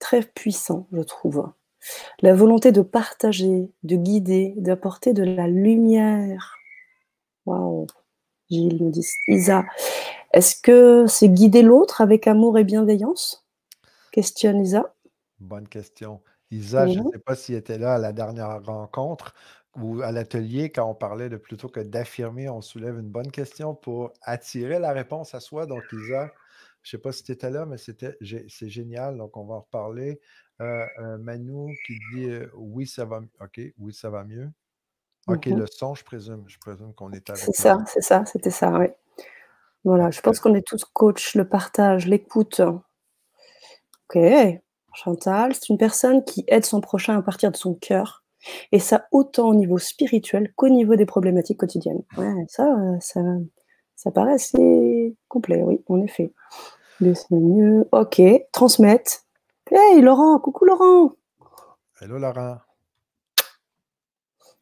très 0.00 0.22
puissants, 0.22 0.88
je 0.90 1.02
trouve. 1.02 1.48
La 2.20 2.34
volonté 2.34 2.72
de 2.72 2.82
partager, 2.82 3.70
de 3.84 3.94
guider, 3.94 4.54
d'apporter 4.56 5.12
de 5.12 5.22
la 5.22 5.46
lumière. 5.46 6.56
Waouh! 7.44 7.86
Gilles 8.50 8.82
nous 8.82 8.90
dit 8.90 9.06
Isa. 9.28 9.64
Est-ce 10.36 10.60
que 10.60 11.06
c'est 11.06 11.30
guider 11.30 11.62
l'autre 11.62 12.02
avec 12.02 12.26
amour 12.26 12.58
et 12.58 12.64
bienveillance? 12.64 13.48
Questionne 14.12 14.60
Isa. 14.60 14.94
Bonne 15.40 15.66
question. 15.66 16.20
Isa, 16.50 16.86
je 16.86 16.98
ne 16.98 17.10
sais 17.10 17.18
pas 17.20 17.34
s'il 17.34 17.54
était 17.54 17.78
là 17.78 17.94
à 17.94 17.98
la 17.98 18.12
dernière 18.12 18.62
rencontre 18.62 19.32
ou 19.76 20.02
à 20.02 20.12
l'atelier 20.12 20.70
quand 20.70 20.90
on 20.90 20.94
parlait 20.94 21.30
de 21.30 21.38
plutôt 21.38 21.70
que 21.70 21.80
d'affirmer, 21.80 22.50
on 22.50 22.60
soulève 22.60 22.98
une 22.98 23.08
bonne 23.08 23.30
question 23.30 23.74
pour 23.74 24.12
attirer 24.20 24.78
la 24.78 24.92
réponse 24.92 25.34
à 25.34 25.40
soi. 25.40 25.64
Donc, 25.64 25.84
Isa, 25.90 26.30
je 26.82 26.88
ne 26.94 26.98
sais 26.98 27.02
pas 27.02 27.12
si 27.12 27.22
tu 27.22 27.32
étais 27.32 27.48
là, 27.48 27.64
mais 27.64 27.78
c'était, 27.78 28.18
c'est 28.20 28.68
génial. 28.68 29.16
Donc, 29.16 29.38
on 29.38 29.46
va 29.46 29.54
en 29.54 29.60
reparler. 29.60 30.20
Euh, 30.60 30.84
euh, 30.98 31.16
Manu 31.16 31.74
qui 31.86 31.94
dit 32.12 32.28
euh, 32.28 32.50
oui, 32.56 32.86
ça 32.86 33.06
va 33.06 33.20
mieux. 33.20 33.30
OK, 33.40 33.58
oui, 33.78 33.94
ça 33.94 34.10
va 34.10 34.22
mieux. 34.22 34.50
OK, 35.28 35.46
mmh 35.46 35.56
le 35.56 35.66
son, 35.66 35.94
je 35.94 36.04
présume. 36.04 36.44
Je 36.46 36.58
présume 36.58 36.92
qu'on 36.92 37.10
est 37.12 37.30
avec. 37.30 37.42
C'est 37.42 37.56
ça, 37.56 37.82
c'est 37.86 38.02
ça, 38.02 38.26
c'était 38.26 38.50
ça, 38.50 38.70
oui. 38.78 38.88
Voilà, 39.86 40.10
je 40.10 40.20
pense 40.20 40.40
qu'on 40.40 40.56
est 40.56 40.66
tous 40.66 40.84
coach, 40.84 41.36
le 41.36 41.48
partage, 41.48 42.08
l'écoute. 42.08 42.60
OK, 42.60 44.18
Chantal, 44.92 45.54
c'est 45.54 45.68
une 45.68 45.78
personne 45.78 46.24
qui 46.24 46.44
aide 46.48 46.64
son 46.64 46.80
prochain 46.80 47.16
à 47.16 47.22
partir 47.22 47.52
de 47.52 47.56
son 47.56 47.74
cœur. 47.74 48.24
Et 48.72 48.80
ça, 48.80 49.06
autant 49.12 49.46
au 49.46 49.54
niveau 49.54 49.78
spirituel 49.78 50.52
qu'au 50.56 50.70
niveau 50.70 50.96
des 50.96 51.06
problématiques 51.06 51.60
quotidiennes. 51.60 52.02
Ouais, 52.18 52.34
ça, 52.48 52.66
ça, 52.98 53.20
ça 53.94 54.10
paraît 54.10 54.32
assez 54.32 55.14
complet, 55.28 55.62
oui, 55.62 55.80
en 55.88 56.02
effet. 56.02 56.32
Mieux. 57.30 57.88
Ok, 57.92 58.20
transmettre. 58.50 59.24
Hey 59.70 60.00
Laurent, 60.00 60.40
coucou 60.40 60.64
Laurent. 60.64 61.12
Hello 62.00 62.18
Laurent. 62.18 62.56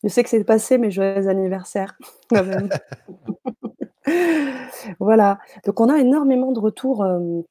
Je 0.03 0.09
sais 0.11 0.23
que 0.23 0.29
c'est 0.29 0.45
passé, 0.45 0.77
mais 0.77 0.91
joyeux 0.91 1.29
anniversaire. 1.29 1.97
voilà. 5.01 5.39
Donc 5.65 5.81
on 5.81 5.89
a 5.89 5.99
énormément 5.99 6.53
de 6.53 6.61
retours, 6.61 7.05
euh, 7.05 7.43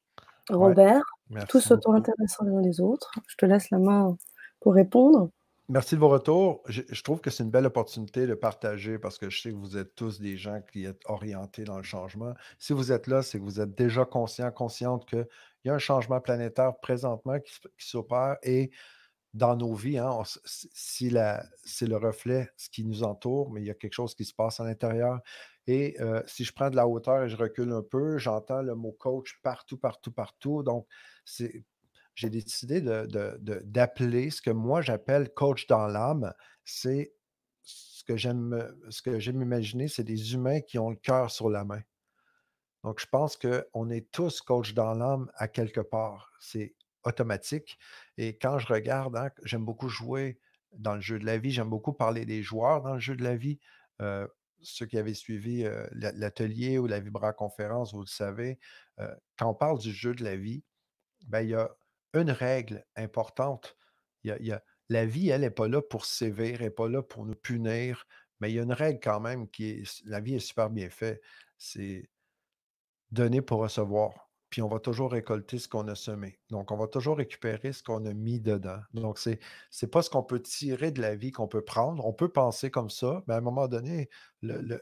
Robert, 0.50 1.04
tous 1.50 1.72
autant 1.72 1.94
intéressants 1.94 2.46
les 2.46 2.54
uns 2.54 2.62
les 2.62 2.82
autres. 2.82 3.12
Je 3.28 3.36
te 3.38 3.46
laisse 3.46 3.70
la 3.72 3.80
main 3.80 4.18
pour 4.60 4.74
répondre. 4.74 5.30
Merci 5.70 5.96
de 5.96 6.02
vos 6.02 6.10
retours. 6.10 6.62
Je, 6.68 7.02
trouve 7.02 7.22
que 7.22 7.30
c'est 7.30 7.44
une 7.44 7.50
belle 7.50 7.66
opportunité 7.66 8.28
de 8.28 8.34
partager 8.34 9.00
parce 9.00 9.18
que 9.18 9.30
je 9.30 9.42
sais 9.42 9.52
que 9.52 9.56
vous 9.56 9.78
êtes 9.78 9.96
tous 9.96 10.20
des 10.20 10.36
gens 10.36 10.62
qui 10.72 10.84
êtes 10.84 11.00
orientés 11.06 11.64
dans 11.64 11.78
le 11.78 11.84
changement. 11.84 12.34
Si 12.60 12.74
vous 12.74 12.92
êtes 12.92 13.08
là, 13.08 13.22
c'est 13.24 13.40
que 13.40 13.44
vous 13.44 13.62
êtes 13.62 13.74
déjà 13.74 14.04
conscient, 14.04 14.52
consciente 14.52 15.08
qu'il 15.08 15.26
y 15.64 15.70
a 15.70 15.74
un 15.74 15.80
changement 15.80 16.20
planétaire 16.20 16.74
présentement 16.82 17.40
qui, 17.40 17.88
s'opère 17.88 18.36
et 18.44 18.72
dans 19.34 19.56
nos 19.56 19.74
vies, 19.74 19.98
hein, 19.98 20.22
si 20.46 21.16
c'est 21.64 21.88
le 21.88 21.98
reflet, 21.98 22.50
ce 22.58 22.70
qui 22.70 22.84
nous 22.84 23.04
entoure, 23.04 23.50
mais 23.50 23.62
il 23.62 23.66
y 23.66 23.72
a 23.72 23.74
quelque 23.74 23.94
chose 23.94 24.16
qui 24.16 24.26
se 24.26 24.34
passe 24.34 24.60
à 24.60 24.66
l'intérieur. 24.66 25.22
Et 25.68 25.98
si 26.28 26.44
je 26.44 26.54
prends 26.54 26.70
de 26.70 26.76
la 26.76 26.88
hauteur 26.88 27.24
et 27.24 27.30
je 27.30 27.38
recule 27.38 27.72
un 27.72 27.82
peu, 27.82 28.18
j'entends 28.18 28.62
le 28.62 28.76
mot 28.76 28.92
coach 28.92 29.40
partout, 29.44 29.78
partout, 29.78 30.12
partout. 30.12 30.64
Donc, 30.64 30.88
j'ai 32.16 32.30
décidé 32.30 32.82
d'appeler 32.82 34.30
ce 34.30 34.42
que 34.42 34.52
moi 34.52 34.82
j'appelle 34.82 35.34
coach 35.34 35.68
dans 35.68 35.88
l'âme. 35.88 36.34
C'est 36.66 37.14
ce 37.64 38.04
que 38.04 38.18
j'aime 38.18 38.76
ce 38.90 39.02
que 39.02 39.20
j'aime 39.20 39.42
imaginer, 39.42 39.88
c'est 39.88 40.04
des 40.04 40.34
humains 40.34 40.60
qui 40.60 40.78
ont 40.80 40.90
le 40.90 40.98
cœur 40.98 41.32
sur 41.32 41.50
la 41.50 41.64
main. 41.64 41.82
Donc, 42.84 43.00
je 43.00 43.06
pense 43.06 43.38
qu'on 43.38 43.90
est 43.90 44.12
tous 44.12 44.42
coach 44.42 44.74
dans 44.74 44.94
l'âme 44.94 45.32
à 45.36 45.48
quelque 45.48 45.80
part. 45.80 46.34
C'est 46.42 46.76
automatique. 47.06 47.78
Et 48.18 48.38
quand 48.38 48.60
je 48.60 48.68
regarde, 48.68 49.16
hein, 49.16 49.30
j'aime 49.44 49.64
beaucoup 49.64 49.88
jouer 49.88 50.40
dans 50.74 50.96
le 50.96 51.02
jeu 51.02 51.18
de 51.20 51.26
la 51.26 51.38
vie, 51.38 51.52
j'aime 51.52 51.70
beaucoup 51.70 51.94
parler 51.94 52.26
des 52.26 52.44
joueurs 52.44 52.82
dans 52.82 52.96
le 52.96 53.00
jeu 53.00 53.16
de 53.16 53.24
la 53.24 53.38
vie. 53.38 53.60
Ceux 54.64 54.86
qui 54.86 54.98
avaient 54.98 55.14
suivi 55.14 55.66
l'atelier 55.92 56.78
ou 56.80 56.88
la 56.88 57.00
Vibra 57.00 57.34
conférence, 57.34 57.94
vous 57.94 58.02
le 58.02 58.08
savez, 58.08 58.60
quand 59.38 59.50
on 59.50 59.54
parle 59.54 59.80
du 59.80 59.92
jeu 59.92 60.14
de 60.14 60.24
la 60.24 60.36
vie, 60.36 60.64
ben, 61.28 61.42
il 61.42 61.50
y 61.50 61.56
a 61.56 61.70
une 62.14 62.32
règle 62.32 62.86
importante. 62.96 63.78
Il 64.24 64.36
y 64.42 64.52
a, 64.52 64.64
la 64.90 65.06
vie, 65.06 65.30
elle 65.30 65.42
n'est 65.42 65.50
pas 65.50 65.68
là 65.68 65.82
pour 65.82 66.06
sévir, 66.06 66.56
elle 66.56 66.68
n'est 66.68 66.70
pas 66.70 66.88
là 66.88 67.02
pour 67.02 67.26
nous 67.26 67.36
punir, 67.36 68.06
mais 68.40 68.52
il 68.52 68.56
y 68.56 68.60
a 68.60 68.64
une 68.64 68.74
règle 68.74 69.00
quand 69.02 69.20
même 69.20 69.50
qui 69.50 69.70
est, 69.70 70.04
la 70.06 70.20
vie 70.20 70.36
est 70.36 70.40
super 70.40 70.70
bien 70.70 70.90
faite, 70.90 71.22
c'est 71.58 72.10
donner 73.12 73.42
pour 73.42 73.60
recevoir. 73.60 74.23
Puis 74.54 74.62
on 74.62 74.68
va 74.68 74.78
toujours 74.78 75.14
récolter 75.14 75.58
ce 75.58 75.68
qu'on 75.68 75.88
a 75.88 75.96
semé. 75.96 76.38
Donc, 76.52 76.70
on 76.70 76.78
va 76.78 76.86
toujours 76.86 77.18
récupérer 77.18 77.74
ce 77.74 77.82
qu'on 77.82 78.06
a 78.06 78.14
mis 78.14 78.40
dedans. 78.40 78.78
Donc, 78.94 79.18
c'est 79.18 79.40
n'est 79.82 79.88
pas 79.88 80.04
ce 80.04 80.12
qu'on 80.12 80.22
peut 80.22 80.44
tirer 80.44 80.92
de 80.92 81.02
la 81.02 81.16
vie 81.16 81.32
qu'on 81.32 81.48
peut 81.48 81.64
prendre. 81.64 82.06
On 82.06 82.14
peut 82.14 82.30
penser 82.30 82.70
comme 82.70 82.92
ça, 82.92 83.24
mais 83.26 83.34
à 83.34 83.38
un 83.38 83.42
moment 83.42 83.68
donné, 83.68 84.12
le, 84.44 84.80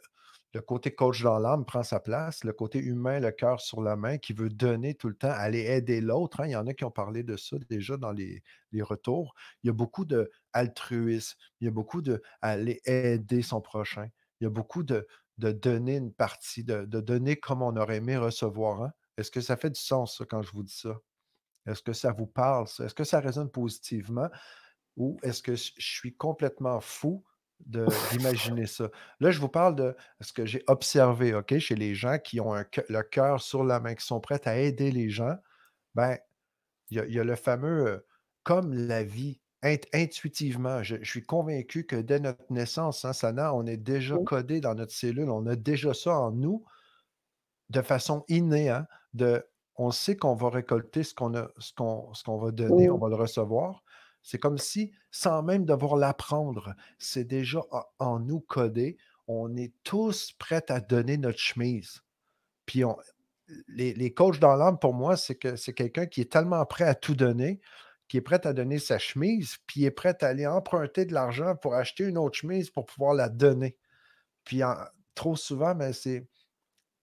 côté 0.68 0.94
coach 0.94 1.24
dans 1.24 1.40
l'âme 1.40 1.64
prend 1.64 1.84
sa 1.84 2.02
place, 2.02 2.44
le 2.44 2.52
côté 2.52 2.80
humain, 2.80 3.22
le 3.22 3.32
cœur 3.32 3.62
sur 3.62 3.82
la 3.82 3.96
main, 3.96 4.18
qui 4.18 4.34
veut 4.34 4.50
donner 4.50 4.94
tout 4.94 5.08
le 5.08 5.16
temps, 5.16 5.32
aller 5.32 5.62
aider 5.62 6.02
l'autre. 6.02 6.42
Hein. 6.42 6.48
Il 6.48 6.52
y 6.52 6.56
en 6.58 6.68
a 6.68 6.74
qui 6.74 6.84
ont 6.84 6.92
parlé 6.92 7.24
de 7.24 7.38
ça 7.38 7.56
déjà 7.70 7.96
dans 7.96 8.12
les, 8.12 8.44
retours. 8.82 9.34
Il 9.64 9.68
y 9.68 9.70
a 9.70 9.74
beaucoup 9.74 10.04
d'altruisme, 10.04 11.38
il 11.62 11.66
y 11.66 11.68
a 11.70 11.72
beaucoup 11.72 12.02
de 12.02 12.22
aider 12.44 13.42
son 13.42 13.62
prochain. 13.62 14.10
Il 14.42 14.44
y 14.44 14.48
a 14.48 14.50
beaucoup 14.50 14.84
de, 14.84 15.08
donner 15.38 15.96
une 15.96 16.12
partie, 16.12 16.66
de, 16.66 16.84
donner 16.84 17.38
comme 17.38 17.62
on 17.62 17.78
aurait 17.78 17.96
aimé 17.96 18.18
recevoir. 18.18 18.82
Hein. 18.82 18.92
Est-ce 19.22 19.32
que 19.32 19.42
ça 19.42 19.56
fait 19.56 19.70
du 19.70 19.80
sens, 19.80 20.22
quand 20.30 20.42
je 20.42 20.52
vous 20.52 20.64
dis 20.64 20.76
ça? 20.76 21.00
Est-ce 21.68 21.84
que 21.84 21.94
ça 21.94 22.12
vous 22.12 22.26
parle? 22.26 22.66
Est-ce 22.66 22.96
que 22.96 23.04
ça 23.04 23.20
résonne 23.20 23.50
positivement? 23.50 24.30
Ou 24.98 25.18
est-ce 25.24 25.42
que 25.42 25.56
je 25.56 25.72
suis 25.78 26.16
complètement 26.16 26.82
fou 26.82 27.24
d'imaginer 27.60 28.66
ça? 28.66 28.90
Là, 29.20 29.32
je 29.32 29.40
vous 29.40 29.48
parle 29.48 29.76
de 29.76 29.96
ce 30.20 30.34
que 30.34 30.46
j'ai 30.46 30.64
observé, 30.68 31.36
OK, 31.36 31.58
chez 31.60 31.76
les 31.76 31.94
gens 31.94 32.18
qui 32.18 32.42
ont 32.42 32.56
le 32.56 33.02
cœur 33.04 33.42
sur 33.42 33.64
la 33.64 33.80
main, 33.80 33.94
qui 33.94 34.06
sont 34.06 34.20
prêts 34.20 34.42
à 34.46 34.58
aider 34.58 34.92
les 34.92 35.10
gens. 35.10 35.36
Ben, 35.94 36.18
il 36.90 36.98
y, 36.98 37.20
a 37.20 37.24
le 37.24 37.36
fameux 37.36 37.88
euh, 37.88 38.06
comme 38.44 38.74
la 38.74 39.04
vie, 39.04 39.40
intuitivement. 39.94 40.84
Je, 40.84 41.02
suis 41.04 41.24
convaincu 41.24 41.86
que 41.86 41.96
dès 41.96 42.20
notre 42.20 42.52
naissance, 42.52 43.06
hein, 43.06 43.14
Sana, 43.14 43.54
on 43.54 43.66
est 43.66 43.78
déjà 43.78 44.18
codé 44.26 44.60
dans 44.60 44.76
notre 44.76 44.92
cellule, 44.92 45.30
on 45.30 45.46
a 45.46 45.56
déjà 45.56 45.94
ça 45.94 46.18
en 46.18 46.32
nous 46.32 46.66
de 47.72 47.82
façon 47.82 48.24
innée. 48.28 48.70
Hein, 48.70 48.88
de, 49.14 49.46
on 49.76 49.92
sait 49.92 50.16
qu'on 50.16 50.36
va 50.36 50.50
récolter 50.50 51.04
ce 51.04 51.14
qu'on 51.14 51.34
ce 51.58 51.74
qu'on 52.24 52.38
va 52.38 52.52
donner, 52.52 52.90
on 52.90 52.98
va 52.98 53.10
le 53.10 53.16
recevoir. 53.16 53.84
C'est 54.24 54.38
comme 54.38 54.58
si, 54.58 54.92
sans 55.10 55.42
même 55.42 55.66
devoir 55.66 55.96
l'apprendre, 55.96 56.76
c'est 57.00 57.24
déjà 57.24 57.62
en 57.98 58.20
nous 58.20 58.40
codé. 58.40 58.98
On 59.28 59.56
est 59.56 59.74
tous 59.84 60.34
prêts 60.34 60.66
à 60.70 60.80
donner 60.80 61.18
notre 61.18 61.40
chemise. 61.40 62.02
Puis 62.66 62.84
les, 63.68 64.14
coachs 64.14 64.40
dans 64.40 64.56
l'âme, 64.56 64.78
pour 64.78 64.94
moi, 64.94 65.18
c'est 65.18 65.36
que 65.36 65.56
c'est 65.56 65.74
quelqu'un 65.74 66.06
qui 66.06 66.22
est 66.22 66.32
tellement 66.32 66.64
prêt 66.66 66.84
à 66.84 66.96
tout 66.96 67.16
donner, 67.16 67.60
qui 68.08 68.18
est 68.18 68.22
prêt 68.22 68.46
à 68.46 68.54
donner 68.54 68.78
sa 68.78 69.00
chemise, 69.00 69.58
puis 69.66 69.86
est 69.86 69.92
prêt 69.92 70.16
à 70.22 70.28
aller 70.28 70.46
emprunter 70.46 71.06
de 71.06 71.14
l'argent 71.14 71.56
pour 71.56 71.74
acheter 71.74 72.04
une 72.04 72.18
autre 72.18 72.38
chemise 72.38 72.70
pour 72.70 72.86
pouvoir 72.86 73.14
la 73.14 73.30
donner. 73.30 73.76
Puis 74.44 74.62
trop 75.16 75.36
souvent, 75.36 75.74
mais 75.76 75.94
c'est. 75.94 76.28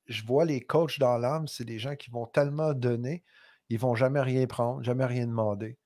Je 0.09 0.25
vois 0.25 0.45
les 0.45 0.61
coachs 0.61 0.99
dans 0.99 1.19
l'âme, 1.19 1.49
c'est 1.49 1.65
des 1.65 1.79
gens 1.79 1.97
qui 1.97 2.11
vont 2.11 2.27
tellement 2.27 2.75
donner, 2.75 3.25
ils 3.69 3.79
vont 3.79 3.95
jamais 3.95 4.21
rien 4.21 4.47
prendre, 4.47 4.83
jamais 4.83 5.05
rien 5.05 5.27
demander. 5.27 5.79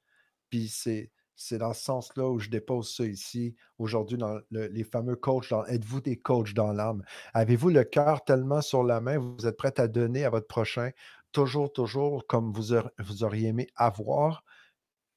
Puis 0.51 0.69
c'est 0.69 1.11
c'est 1.35 1.59
dans 1.59 1.73
ce 1.73 1.83
sens-là 1.83 2.29
où 2.29 2.39
je 2.39 2.51
dépose 2.51 2.95
ça 2.95 3.05
ici, 3.05 3.57
aujourd'hui, 3.79 4.17
dans 4.19 4.39
les 4.51 4.85
fameux 4.85 5.17
coachs. 5.17 5.51
Dans, 5.51 5.65
êtes-vous 5.65 6.01
des 6.01 6.17
coachs 6.17 6.55
dans 6.55 6.73
l'âme? 6.73 7.03
Avez-vous 7.35 7.71
le 7.71 7.85
cœur 7.85 8.25
tellement 8.25 8.61
sur 8.61 8.85
la 8.85 9.01
main, 9.01 9.19
vous 9.19 9.47
êtes 9.47 9.57
prêt 9.57 9.79
à 9.81 9.89
donner 9.89 10.25
à 10.25 10.31
votre 10.31 10.47
prochain, 10.47 10.91
toujours, 11.33 11.73
toujours 11.73 12.27
comme 12.27 12.53
vous, 12.53 12.77
vous 12.99 13.25
auriez 13.25 13.49
aimé 13.49 13.67
avoir? 13.77 14.45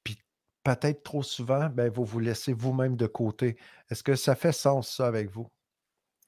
Puis 0.02 0.18
peut-être 0.64 1.02
trop 1.02 1.22
souvent, 1.22 1.68
ben, 1.68 1.90
vous 1.90 2.04
vous 2.04 2.18
laissez 2.18 2.52
vous-même 2.52 2.96
de 2.96 3.06
côté. 3.06 3.56
Est-ce 3.90 4.02
que 4.02 4.16
ça 4.16 4.34
fait 4.34 4.52
sens, 4.52 4.96
ça, 4.96 5.06
avec 5.06 5.30
vous? 5.30 5.48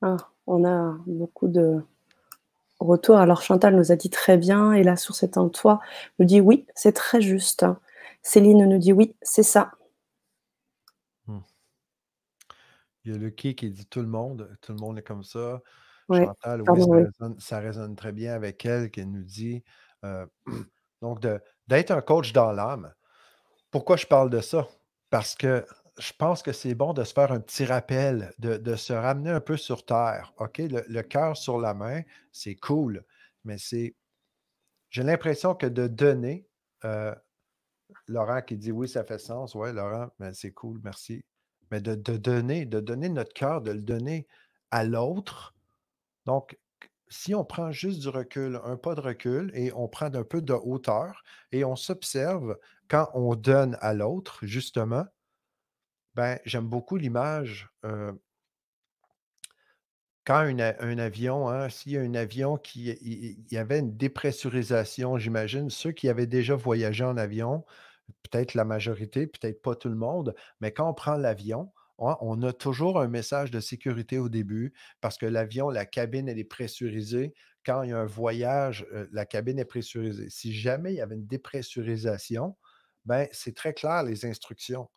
Ah, 0.01 0.17
on 0.47 0.65
a 0.65 0.97
beaucoup 1.07 1.49
de 1.49 1.83
retours. 2.81 3.19
Alors 3.19 3.43
Chantal 3.43 3.77
nous 3.77 3.93
a 3.93 3.97
dit 3.97 4.11
très 4.11 4.37
bien, 4.37 4.73
et 4.73 4.83
la 4.83 4.97
source 4.97 5.23
est 5.23 5.37
en 5.37 5.49
toi, 5.49 5.81
nous 6.19 6.27
dit 6.27 6.41
oui, 6.41 6.67
c'est 6.75 6.93
très 6.93 7.21
juste. 7.21 7.67
Céline 8.23 8.67
nous 8.67 8.79
dit 8.79 8.93
oui, 8.93 9.15
c'est 9.23 9.43
ça. 9.43 9.73
Il 13.05 13.13
y 13.13 13.15
a 13.15 13.19
Lucky 13.19 13.55
qui 13.55 13.71
dit 13.71 13.87
tout 13.87 14.03
le 14.03 14.07
monde, 14.07 14.55
tout 14.61 14.73
le 14.73 14.79
monde 14.79 14.99
est 14.99 15.03
comme 15.03 15.25
ça. 15.25 15.63
Chantal, 16.11 16.63
oui, 16.69 17.05
ça, 17.39 17.59
résonne, 17.59 17.97
très 17.97 18.13
bien 18.13 18.35
avec 18.35 18.65
elle, 18.67 18.91
qui 18.91 19.07
nous 19.07 19.23
dit 19.23 19.63
euh, 20.05 20.27
donc 21.03 21.21
d'être 21.67 21.91
un 21.91 22.03
coach 22.03 22.35
dans 22.35 22.53
l'âme. 22.53 22.93
Pourquoi 23.71 23.97
je 23.97 24.07
parle 24.07 24.29
de 24.29 24.41
ça? 24.41 24.69
Parce 25.09 25.35
que 25.35 25.65
je 25.99 26.13
pense 26.17 26.43
que 26.43 26.53
c'est 26.53 26.75
bon 26.75 26.93
de 26.93 27.05
se 27.05 27.13
faire 27.13 27.33
un 27.33 27.41
petit 27.41 27.65
rappel, 27.65 28.33
de, 28.39 28.77
se 28.77 28.93
ramener 28.93 29.31
un 29.31 29.41
peu 29.41 29.57
sur 29.57 29.85
terre. 29.85 30.33
OK? 30.39 30.59
Le, 30.59 31.03
cœur 31.03 31.37
sur 31.37 31.59
la 31.59 31.75
main, 31.75 32.03
c'est 32.33 32.55
cool, 32.55 33.05
mais 33.45 33.59
c'est. 33.59 33.95
J'ai 34.91 35.03
l'impression 35.03 35.55
que 35.55 35.67
de 35.67 35.87
donner, 35.87 36.47
euh, 36.85 37.15
Laurent 38.07 38.43
qui 38.43 38.57
dit 38.57 38.73
oui, 38.73 38.89
ça 38.89 39.05
fait 39.05 39.19
sens. 39.19 39.55
Oui, 39.55 39.73
Laurent, 39.73 40.09
ben, 40.19 40.33
c'est 40.33 40.53
cool, 40.53 40.81
merci. 40.83 41.25
Mais 41.71 41.81
de, 41.81 41.95
donner, 41.95 42.65
de 42.65 42.81
donner 42.81 43.09
notre 43.09 43.35
cœur, 43.35 43.61
de 43.61 43.73
le 43.73 43.83
donner 43.83 44.27
à 44.71 44.85
l'autre. 44.85 45.55
Donc, 46.25 46.59
si 47.09 47.35
on 47.35 47.45
prend 47.45 47.73
juste 47.73 48.01
du 48.01 48.09
recul, 48.09 48.61
un 48.65 48.77
pas 48.77 48.95
de 48.95 49.01
recul, 49.01 49.51
et 49.55 49.73
on 49.75 49.89
prend 49.89 50.15
un 50.15 50.25
peu 50.25 50.41
de 50.41 50.55
hauteur, 50.55 51.23
et 51.53 51.65
on 51.65 51.77
s'observe 51.77 52.57
quand 52.89 53.11
on 53.15 53.35
donne 53.35 53.77
à 53.81 53.93
l'autre, 53.93 54.39
justement, 54.47 55.05
ben, 56.19 56.41
j'aime 56.45 56.67
beaucoup 56.67 56.97
l'image. 56.97 57.69
Euh, 57.85 58.13
quand 60.25 60.39
un, 60.39 60.99
avion, 60.99 61.49
hein, 61.49 61.69
s'il 61.69 61.93
y 61.93 61.97
a 61.97 62.01
un 62.01 62.15
avion 62.15 62.57
qui 62.57 63.47
y 63.49 63.57
avait 63.57 63.79
une 63.79 63.97
dépressurisation, 63.97 65.17
j'imagine, 65.17 65.71
ceux 65.71 65.93
qui 65.93 66.09
avaient 66.09 66.27
déjà 66.27 66.57
voyagé 66.57 67.05
en 67.05 67.17
avion, 67.17 67.65
peut-être 68.25 68.55
la 68.55 68.65
majorité, 68.65 69.29
peut-être 69.29 69.63
pas 69.63 69.77
tout 69.77 69.89
le 69.89 69.95
monde, 69.95 70.35
mais 70.61 70.73
quand 70.73 70.91
on 70.91 70.93
prend 70.93 71.15
l'avion, 71.15 71.71
on 71.99 72.43
a 72.43 72.53
toujours 72.53 73.01
un 73.01 73.07
message 73.07 73.53
de 73.53 73.61
sécurité 73.61 74.19
au 74.19 74.29
début 74.29 74.75
parce 75.01 75.19
que 75.19 75.27
l'avion, 75.27 75.71
la 75.71 75.87
cabine, 75.87 76.29
elle 76.29 76.41
est 76.41 76.45
pressurisée. 76.45 77.33
Quand 77.65 77.85
il 77.85 77.91
y 77.91 77.93
a 77.93 77.99
un 77.99 78.07
voyage, 78.07 78.87
euh, 78.93 79.07
la 79.13 79.25
cabine 79.25 79.61
est 79.61 79.65
pressurisée. 79.65 80.31
Si 80.31 80.53
jamais 80.53 80.95
il 80.95 80.97
y 80.97 81.01
avait 81.01 81.15
une 81.15 81.27
dépressurisation, 81.29 82.57
ben, 83.05 83.29
c'est 83.31 83.55
très 83.55 83.73
clair 83.73 84.03
les 84.03 84.27
instructions. 84.27 84.91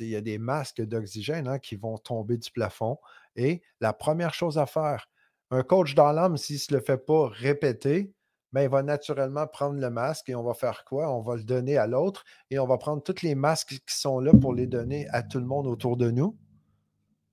Il 0.00 0.08
y 0.08 0.16
a 0.16 0.20
des 0.20 0.38
masques 0.38 0.82
d'oxygène 0.82 1.48
hein, 1.48 1.58
qui 1.58 1.76
vont 1.76 1.98
tomber 1.98 2.36
du 2.36 2.50
plafond. 2.50 2.98
Et 3.36 3.62
la 3.80 3.92
première 3.92 4.34
chose 4.34 4.58
à 4.58 4.66
faire, 4.66 5.08
un 5.50 5.62
coach 5.62 5.94
dans 5.94 6.12
l'âme, 6.12 6.36
s'il 6.36 6.56
ne 6.56 6.60
se 6.60 6.74
le 6.74 6.80
fait 6.80 6.98
pas 6.98 7.28
répéter, 7.28 8.12
ben, 8.52 8.62
il 8.62 8.68
va 8.68 8.82
naturellement 8.82 9.46
prendre 9.46 9.78
le 9.78 9.90
masque 9.90 10.28
et 10.28 10.34
on 10.34 10.42
va 10.42 10.54
faire 10.54 10.84
quoi? 10.84 11.12
On 11.12 11.20
va 11.20 11.36
le 11.36 11.44
donner 11.44 11.76
à 11.76 11.86
l'autre 11.86 12.24
et 12.50 12.58
on 12.58 12.66
va 12.66 12.78
prendre 12.78 13.02
tous 13.02 13.22
les 13.22 13.34
masques 13.34 13.78
qui 13.86 13.96
sont 13.96 14.18
là 14.18 14.32
pour 14.32 14.54
les 14.54 14.66
donner 14.66 15.08
à 15.10 15.22
tout 15.22 15.38
le 15.38 15.46
monde 15.46 15.66
autour 15.66 15.96
de 15.96 16.10
nous. 16.10 16.36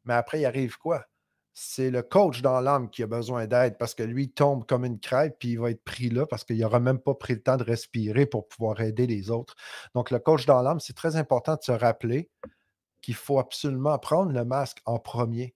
Mais 0.05 0.15
après, 0.15 0.41
il 0.41 0.45
arrive 0.45 0.77
quoi? 0.77 1.05
C'est 1.55 1.91
le 1.91 2.01
coach 2.01 2.41
dans 2.41 2.59
l'âme 2.61 2.89
qui 2.89 3.03
a 3.03 3.07
besoin 3.07 3.45
d'aide 3.45 3.77
parce 3.77 3.93
que 3.93 4.01
lui 4.01 4.31
tombe 4.31 4.65
comme 4.65 4.85
une 4.85 4.99
crêpe 4.99 5.37
puis 5.37 5.49
il 5.49 5.59
va 5.59 5.69
être 5.69 5.83
pris 5.83 6.09
là 6.09 6.25
parce 6.25 6.43
qu'il 6.43 6.57
n'aura 6.57 6.79
même 6.79 6.99
pas 6.99 7.13
pris 7.13 7.33
le 7.33 7.43
temps 7.43 7.57
de 7.57 7.63
respirer 7.63 8.25
pour 8.25 8.47
pouvoir 8.47 8.81
aider 8.81 9.05
les 9.05 9.29
autres. 9.29 9.55
Donc, 9.93 10.09
le 10.09 10.17
coach 10.17 10.45
dans 10.47 10.61
l'âme, 10.63 10.79
c'est 10.79 10.95
très 10.95 11.15
important 11.15 11.55
de 11.55 11.61
se 11.61 11.71
rappeler 11.71 12.29
qu'il 13.01 13.15
faut 13.15 13.37
absolument 13.37 13.99
prendre 13.99 14.31
le 14.31 14.45
masque 14.45 14.79
en 14.85 14.97
premier. 14.97 15.53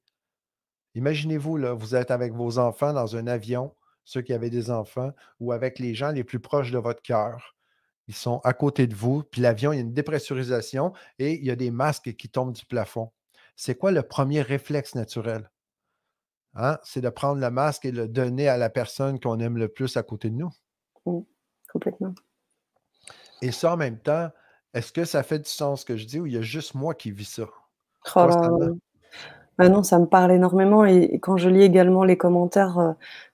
Imaginez-vous, 0.93 1.59
vous 1.75 1.95
êtes 1.95 2.11
avec 2.11 2.33
vos 2.33 2.59
enfants 2.59 2.93
dans 2.93 3.15
un 3.15 3.25
avion, 3.25 3.73
ceux 4.03 4.21
qui 4.21 4.33
avaient 4.33 4.49
des 4.49 4.69
enfants, 4.69 5.11
ou 5.39 5.51
avec 5.51 5.79
les 5.79 5.95
gens 5.95 6.11
les 6.11 6.23
plus 6.23 6.39
proches 6.39 6.71
de 6.71 6.77
votre 6.77 7.01
cœur. 7.01 7.55
Ils 8.07 8.15
sont 8.15 8.39
à 8.43 8.53
côté 8.53 8.87
de 8.87 8.95
vous, 8.95 9.23
puis 9.23 9.41
l'avion, 9.41 9.73
il 9.73 9.75
y 9.77 9.79
a 9.79 9.81
une 9.81 9.93
dépressurisation 9.93 10.93
et 11.19 11.33
il 11.33 11.45
y 11.45 11.51
a 11.51 11.55
des 11.55 11.71
masques 11.71 12.15
qui 12.15 12.29
tombent 12.29 12.53
du 12.53 12.65
plafond. 12.65 13.11
C'est 13.55 13.75
quoi 13.75 13.91
le 13.91 14.03
premier 14.03 14.41
réflexe 14.41 14.95
naturel? 14.95 15.49
Hein? 16.57 16.77
C'est 16.83 17.01
de 17.01 17.09
prendre 17.09 17.39
le 17.39 17.49
masque 17.49 17.85
et 17.85 17.91
le 17.91 18.07
donner 18.07 18.47
à 18.47 18.57
la 18.57 18.69
personne 18.69 19.19
qu'on 19.19 19.39
aime 19.39 19.57
le 19.57 19.67
plus 19.67 19.95
à 19.95 20.03
côté 20.03 20.29
de 20.29 20.35
nous. 20.35 20.51
Oui, 21.05 21.23
complètement. 21.71 22.13
Et 23.41 23.51
ça, 23.51 23.73
en 23.73 23.77
même 23.77 23.99
temps, 23.99 24.29
est-ce 24.73 24.91
que 24.91 25.05
ça 25.05 25.23
fait 25.23 25.39
du 25.39 25.49
sens 25.49 25.81
ce 25.81 25.85
que 25.85 25.95
je 25.95 26.05
dis 26.05 26.19
ou 26.19 26.25
il 26.25 26.33
y 26.33 26.37
a 26.37 26.41
juste 26.41 26.73
moi 26.73 26.95
qui 26.95 27.11
vis 27.11 27.25
ça? 27.25 27.47
Oh 28.15 28.29
ah 29.59 29.69
non, 29.69 29.81
ça 29.81 29.97
me 29.97 30.05
parle 30.05 30.31
énormément 30.31 30.85
et 30.85 31.17
quand 31.19 31.37
je 31.37 31.49
lis 31.49 31.63
également 31.63 32.03
les 32.03 32.15
commentaires, 32.15 32.77
euh, 32.77 32.91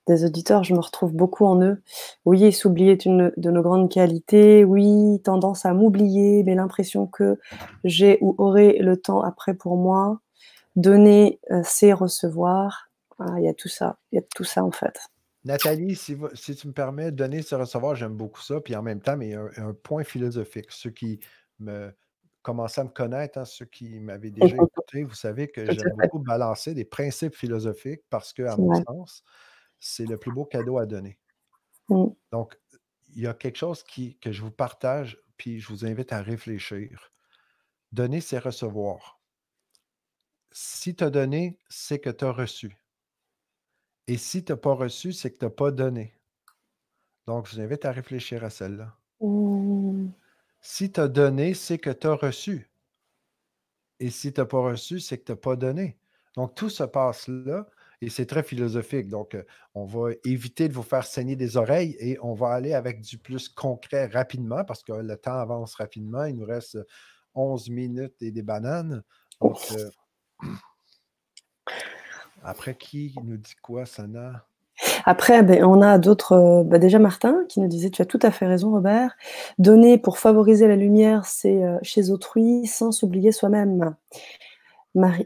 des 0.08 0.24
auditeurs, 0.26 0.64
je 0.64 0.74
me 0.74 0.80
retrouve 0.80 1.14
beaucoup 1.14 1.46
en 1.46 1.62
eux. 1.62 1.82
Oui, 2.26 2.52
s'oublier 2.52 2.94
est 2.94 3.06
une 3.06 3.34
de 3.36 3.52
nos 3.52 3.62
grandes 3.62 3.90
qualités. 3.90 4.64
Oui, 4.64 5.22
tendance 5.24 5.66
à 5.66 5.74
m'oublier, 5.74 6.44
mais 6.44 6.56
l'impression 6.56 7.08
que 7.08 7.40
j'ai 7.84 8.18
ou 8.22 8.36
aurai 8.38 8.78
le 8.80 8.98
temps 8.98 9.22
après 9.22 9.54
pour 9.54 9.76
moi. 9.76 10.20
Donner, 10.76 11.40
euh, 11.52 11.62
c'est 11.64 11.94
recevoir. 11.94 12.90
Il 13.38 13.44
y 13.44 13.48
a 13.48 13.54
tout 13.54 13.70
ça, 13.70 13.98
il 14.12 14.16
y 14.16 14.20
a 14.20 14.24
tout 14.36 14.44
ça 14.44 14.64
en 14.64 14.72
fait. 14.72 14.98
Nathalie, 15.46 15.96
si, 15.96 16.16
tu 16.56 16.68
me 16.68 16.74
permets, 16.74 17.12
donner, 17.12 17.42
c'est 17.42 17.56
recevoir, 17.56 17.96
j'aime 17.96 18.16
beaucoup 18.16 18.42
ça. 18.42 18.62
Puis 18.62 18.76
en 18.76 18.82
même 18.82 19.02
temps, 19.02 19.18
mais 19.18 19.34
un, 19.34 19.50
un 19.58 19.74
point 19.74 20.06
philosophique. 20.06 20.68
Ceux 20.70 20.92
qui 20.92 21.20
me 21.60 21.94
commencé 22.44 22.82
à 22.82 22.84
me 22.84 22.90
connaître, 22.90 23.40
hein, 23.40 23.46
ceux 23.46 23.66
qui 23.66 24.00
m'avaient 24.00 24.30
déjà 24.30 24.56
écouté, 24.64 25.04
vous 25.04 25.16
savez 25.16 25.48
que 25.48 25.66
j'aime 25.72 25.96
beaucoup 25.98 26.20
balancer 26.20 26.76
des 26.76 26.86
principes 26.86 27.36
philosophiques 27.36 28.04
parce 28.10 28.34
que, 28.34 28.44
à 28.44 28.56
mon 28.56 28.76
sens, 28.84 29.24
c'est 29.80 30.06
le 30.06 30.18
plus 30.18 30.32
beau 30.32 30.46
cadeau 30.46 30.78
à 30.78 30.86
donner. 30.86 31.18
Mmh. 31.90 32.08
Donc, 32.32 32.60
il 33.16 33.24
y 33.24 33.28
a 33.28 33.34
quelque 33.34 33.58
chose 33.58 33.84
qui, 33.84 34.18
que 34.20 34.32
je 34.32 34.42
vous 34.42 34.52
partage, 34.52 35.18
puis 35.38 35.60
je 35.60 35.70
vous 35.70 35.86
invite 35.86 36.14
à 36.14 36.22
réfléchir. 36.22 37.12
Donner, 37.92 38.22
c'est 38.22 38.40
recevoir. 38.40 39.20
Si 40.52 40.96
tu 40.96 41.04
as 41.04 41.10
donné, 41.10 41.58
c'est 41.70 42.00
que 42.00 42.10
tu 42.10 42.26
as 42.26 42.32
reçu. 42.32 42.78
Et 44.08 44.18
si 44.18 44.44
tu 44.44 44.52
n'as 44.52 44.58
pas 44.58 44.74
reçu, 44.74 45.14
c'est 45.14 45.32
que 45.32 45.38
tu 45.38 45.46
n'as 45.46 45.52
pas 45.52 45.72
donné. 45.72 46.14
Donc, 47.28 47.48
je 47.48 47.56
vous 47.56 47.62
invite 47.62 47.86
à 47.86 47.92
réfléchir 47.92 48.44
à 48.44 48.50
celle-là. 48.50 48.98
Mmh. 49.22 50.10
Si 50.62 50.92
tu 50.92 51.00
as 51.00 51.08
donné, 51.08 51.54
c'est 51.54 51.78
que 51.78 51.90
tu 51.90 52.08
as 52.08 52.16
reçu. 52.16 52.70
Et 54.00 54.10
si 54.10 54.34
tu 54.34 54.42
n'as 54.42 54.46
pas 54.46 54.60
reçu, 54.60 55.00
c'est 55.00 55.18
que 55.18 55.24
tu 55.24 55.32
n'as 55.32 55.38
pas 55.38 55.56
donné. 55.56 55.98
Donc, 56.36 56.56
tout 56.56 56.70
se 56.70 56.84
passe 56.84 57.28
là 57.28 57.66
et 58.02 58.10
c'est 58.10 58.26
très 58.26 58.44
philosophique. 58.44 59.08
Donc, 59.08 59.36
euh, 59.36 59.44
on 59.76 59.86
va 59.86 60.12
éviter 60.26 60.68
de 60.68 60.74
vous 60.74 60.84
faire 60.84 61.06
saigner 61.06 61.36
des 61.36 61.56
oreilles 61.58 61.96
et 62.00 62.18
on 62.22 62.34
va 62.34 62.50
aller 62.50 62.74
avec 62.74 63.02
du 63.02 63.18
plus 63.18 63.48
concret 63.48 64.08
rapidement 64.08 64.66
parce 64.66 64.84
que 64.84 64.92
le 64.92 65.16
temps 65.16 65.38
avance 65.38 65.76
rapidement. 65.76 66.26
Il 66.26 66.36
nous 66.36 66.46
reste 66.46 66.78
11 67.36 67.70
minutes 67.70 68.22
et 68.22 68.32
des 68.32 68.44
bananes. 68.44 69.04
Donc, 69.40 69.58
euh, 69.72 69.90
après, 72.44 72.76
qui 72.76 73.14
nous 73.24 73.38
dit 73.38 73.56
quoi, 73.62 73.86
Sana? 73.86 74.46
Après, 75.06 75.44
ben, 75.44 75.64
on 75.64 75.82
a 75.82 75.98
d'autres. 75.98 76.34
Euh, 76.34 76.64
bah, 76.64 76.80
déjà, 76.80 77.00
Martin 77.00 77.46
qui 77.50 77.60
nous 77.60 77.68
disait 77.68 77.90
Tu 77.90 78.02
as 78.02 78.06
tout 78.06 78.20
à 78.22 78.32
fait 78.32 78.48
raison, 78.48 78.72
Robert. 78.72 79.16
Donner 79.60 79.98
pour 79.98 80.18
favoriser 80.18 80.68
la 80.68 80.76
lumière, 80.76 81.26
c'est 81.26 81.64
euh, 81.64 81.78
chez 81.82 82.10
autrui 82.10 82.66
sans 82.68 82.92
s'oublier 82.92 83.32
soi-même. 83.32 83.96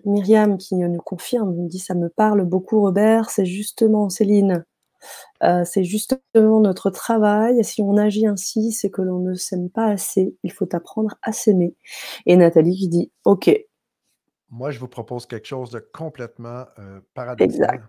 Myriam 0.05 0.57
qui 0.57 0.75
nous 0.75 1.01
confirme, 1.01 1.53
nous 1.53 1.67
dit 1.67 1.79
Ça 1.79 1.93
me 1.93 2.09
parle 2.09 2.43
beaucoup, 2.43 2.81
Robert. 2.81 3.29
C'est 3.29 3.45
justement, 3.45 4.09
Céline, 4.09 4.65
euh, 5.43 5.63
c'est 5.65 5.83
justement 5.83 6.59
notre 6.59 6.89
travail. 6.89 7.63
Si 7.63 7.81
on 7.81 7.97
agit 7.97 8.27
ainsi, 8.27 8.71
c'est 8.71 8.89
que 8.89 9.01
l'on 9.01 9.19
ne 9.19 9.33
s'aime 9.35 9.69
pas 9.69 9.85
assez. 9.87 10.35
Il 10.43 10.51
faut 10.51 10.67
apprendre 10.73 11.15
à 11.21 11.31
s'aimer. 11.31 11.75
Et 12.25 12.35
Nathalie 12.35 12.77
qui 12.77 12.87
dit 12.87 13.11
Ok. 13.25 13.49
Moi, 14.49 14.71
je 14.71 14.79
vous 14.79 14.87
propose 14.87 15.25
quelque 15.25 15.47
chose 15.47 15.71
de 15.71 15.79
complètement 15.79 16.65
paradoxal. 17.13 17.49
Exact. 17.49 17.83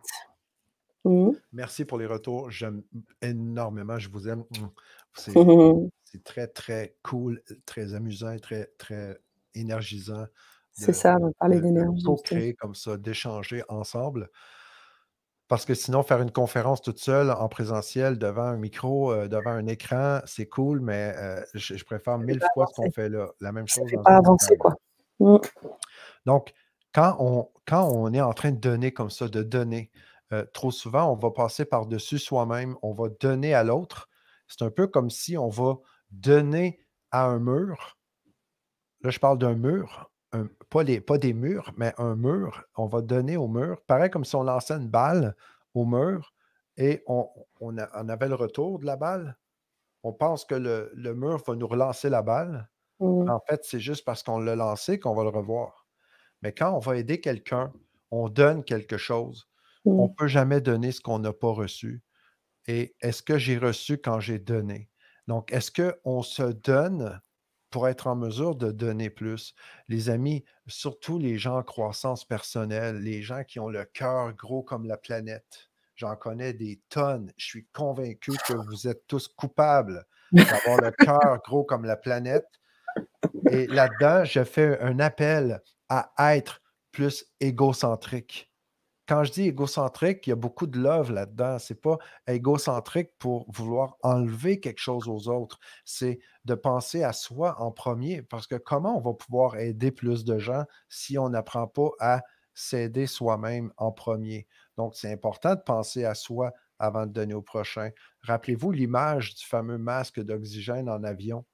Mmh. 1.05 1.31
Merci 1.53 1.85
pour 1.85 1.99
les 1.99 2.07
retours. 2.07 2.51
J'aime 2.51 2.83
énormément. 3.23 3.99
Je 3.99 4.09
vous 4.09 4.29
aime. 4.29 4.45
Mmh. 4.51 4.67
C'est 5.15 5.33
très, 6.25 6.47
très 6.49 6.97
cool, 7.03 7.43
très 7.67 7.95
amusant 7.95 8.37
très, 8.39 8.71
très 8.79 9.19
énergisant. 9.55 10.27
C'est 10.73 10.93
ça, 10.93 11.17
on 11.21 11.27
va 11.27 11.33
parler 11.39 11.61
d'énergie. 11.61 12.05
De 12.05 12.23
créer 12.23 12.55
comme 12.55 12.75
ça, 12.75 12.97
d'échanger 12.97 13.65
ensemble. 13.69 14.31
Parce 15.49 15.65
que 15.65 15.75
sinon, 15.75 16.03
faire 16.03 16.21
une 16.21 16.31
conférence 16.31 16.83
toute 16.83 16.99
seule 16.99 17.31
en 17.31 17.49
présentiel 17.49 18.19
devant 18.19 18.43
un 18.43 18.59
micro, 18.59 19.13
euh, 19.13 19.29
devant 19.29 19.51
un 19.51 19.67
écran, 19.67 20.21
c'est 20.27 20.47
cool, 20.47 20.81
mais 20.81 21.15
euh, 21.17 21.41
je, 21.55 21.83
préfère 21.85 22.19
mille 22.19 22.41
fois 22.53 22.67
ce 22.67 22.75
qu'on 22.75 22.91
fait 22.91 23.09
là. 23.09 23.29
La 23.41 23.51
même 23.51 23.67
chose. 23.67 23.89
Fait 23.89 23.97
pas 23.97 24.19
avancer, 24.19 24.57
quoi. 24.59 24.75
Mmh. 25.21 25.39
Donc, 26.29 26.53
quand 26.93 27.17
on, 27.21 27.49
quand 27.67 27.89
on 27.89 28.13
est 28.13 28.21
en 28.21 28.35
train 28.35 28.53
de 28.53 28.59
donner 28.59 28.93
comme 28.93 29.09
ça, 29.09 29.29
de 29.29 29.43
donner, 29.43 29.91
euh, 30.35 30.45
trop 30.53 30.71
souvent, 30.71 31.11
on 31.11 31.17
va 31.17 31.31
passer 31.31 31.65
par-dessus 31.65 32.19
soi-même, 32.19 32.77
on 32.83 32.93
va 32.93 33.09
donner 33.09 33.55
à 33.55 33.65
l'autre. 33.65 34.11
C'est 34.47 34.61
un 34.61 34.71
peu 34.71 34.89
comme 34.89 35.09
si 35.09 35.39
on 35.39 35.49
va 35.49 35.79
donner 36.11 36.81
à 37.13 37.25
un 37.25 37.39
mur. 37.39 37.97
Là, 39.01 39.09
je 39.09 39.19
parle 39.19 39.39
d'un 39.39 39.55
mur, 39.55 40.11
pas, 40.69 40.85
pas, 41.07 41.17
des 41.17 41.33
murs, 41.33 41.73
mais 41.79 41.95
un 41.97 42.15
mur. 42.15 42.63
On 42.77 42.85
va 42.85 43.01
donner 43.01 43.39
au 43.39 43.49
mur. 43.49 43.81
Pareil 43.87 44.11
comme 44.11 44.27
si 44.27 44.37
on 44.37 44.43
lançait 44.43 44.75
une 44.75 44.89
balle 44.89 45.35
au 45.73 45.87
mur 45.87 46.35
et 46.77 47.03
on, 47.07 47.27
avait 47.79 48.29
le 48.29 48.35
retour 48.35 48.81
de 48.81 48.85
la 48.85 48.97
balle. 48.97 49.39
On 50.03 50.13
pense 50.13 50.45
que 50.45 50.55
le, 50.55 51.15
mur 51.15 51.43
va 51.47 51.55
nous 51.55 51.67
relancer 51.67 52.11
la 52.11 52.21
balle. 52.21 52.69
Mmh. 53.01 53.31
En 53.31 53.41
fait, 53.49 53.65
c'est 53.65 53.81
juste 53.81 54.05
parce 54.05 54.23
qu'on 54.23 54.41
l'a 54.41 54.57
lancé 54.57 55.01
qu'on 55.01 55.15
va 55.15 55.23
le 55.23 55.31
revoir. 55.31 55.88
Mais 56.43 56.53
quand 56.53 56.73
on 56.75 56.79
va 56.79 56.97
aider 56.97 57.21
quelqu'un, 57.21 57.73
on 58.11 58.29
donne 58.29 58.65
quelque 58.65 58.97
chose. 58.97 59.49
On 59.85 60.09
ne 60.09 60.15
peut 60.15 60.29
jamais 60.29 60.61
donner 60.61 60.93
ce 60.93 61.01
qu'on 61.01 61.19
n'a 61.19 61.33
pas 61.33 61.51
reçu. 61.51 62.03
Et 62.67 62.95
est-ce 63.01 63.23
que 63.23 63.39
j'ai 63.39 63.57
reçu 63.57 63.97
quand 63.97 64.21
j'ai 64.21 64.39
donné? 64.39 64.91
Donc, 65.27 65.53
est-ce 65.53 65.71
qu'on 65.71 66.23
se 66.23 66.43
donne 66.43 67.21
pour 67.71 67.89
être 67.89 68.07
en 68.07 68.17
mesure 68.17 68.55
de 68.55 68.71
donner 68.71 69.09
plus? 69.09 69.55
Les 69.89 70.11
amis, 70.11 70.45
surtout 70.67 71.19
les 71.19 71.39
gens 71.39 71.59
en 71.59 71.63
croissance 71.63 72.27
personnelle, 72.27 72.99
les 72.99 73.23
gens 73.23 73.45
qui 73.45 73.61
ont 73.61 73.69
le 73.69 73.85
cœur 73.85 74.35
gros 74.35 74.63
comme 74.63 74.87
la 74.87 74.99
planète. 74.99 75.71
J'en 75.95 76.17
connais 76.17 76.53
des 76.53 76.81
tonnes. 76.91 77.33
Je 77.37 77.47
suis 77.47 77.67
convaincu 77.73 78.33
que 78.47 78.55
vous 78.55 78.87
êtes 78.87 79.07
tous 79.07 79.27
coupables 79.27 80.05
d'avoir 80.33 80.81
le 80.83 80.91
cœur 80.99 81.41
gros 81.45 81.65
comme 81.65 81.85
la 81.85 81.97
planète. 81.97 82.47
Et 83.51 83.67
là-dedans, 83.67 84.25
je 84.25 84.45
fais 84.45 84.79
un 84.81 85.01
appel 85.01 85.61
à 85.89 86.37
être 86.37 86.63
plus 86.93 87.27
égocentrique. 87.41 88.51
Quand 89.09 89.25
je 89.25 89.33
dis 89.33 89.43
égocentrique, 89.45 90.27
il 90.27 90.31
y 90.31 90.33
a 90.35 90.37
beaucoup 90.37 90.67
de 90.67 90.79
love 90.79 91.11
là-dedans. 91.11 91.59
C'est 91.59 91.81
pas 91.81 91.97
égocentrique 92.27 93.11
pour 93.19 93.51
vouloir 93.51 93.97
enlever 94.03 94.61
quelque 94.61 94.81
chose 94.81 95.09
aux 95.09 95.29
autres. 95.29 95.59
C'est 95.87 96.19
de 96.45 96.55
penser 96.55 97.03
à 97.03 97.15
soi 97.15 97.59
en 97.59 97.73
premier. 97.73 98.21
Parce 98.21 98.47
que 98.47 98.57
comment 98.57 98.99
on 98.99 99.01
va 99.01 99.15
pouvoir 99.15 99.57
aider 99.57 99.91
plus 99.93 100.25
de 100.25 100.39
gens 100.39 100.65
si 100.91 101.17
on 101.17 101.31
n'apprend 101.31 101.67
pas 101.67 101.89
à 102.01 102.21
s'aider 102.53 103.07
soi-même 103.07 103.73
en 103.79 103.93
premier? 103.93 104.47
Donc, 104.77 104.95
c'est 104.95 105.11
important 105.11 105.55
de 105.55 105.61
penser 105.61 106.05
à 106.05 106.15
soi 106.15 106.53
avant 106.79 107.07
de 107.07 107.13
donner 107.13 107.33
au 107.33 107.43
prochain. 107.43 107.91
Rappelez-vous 108.21 108.73
l'image 108.73 109.35
du 109.37 109.45
fameux 109.47 109.79
masque 109.79 110.21
d'oxygène 110.21 110.91
en 110.91 111.03
avion. 111.03 111.47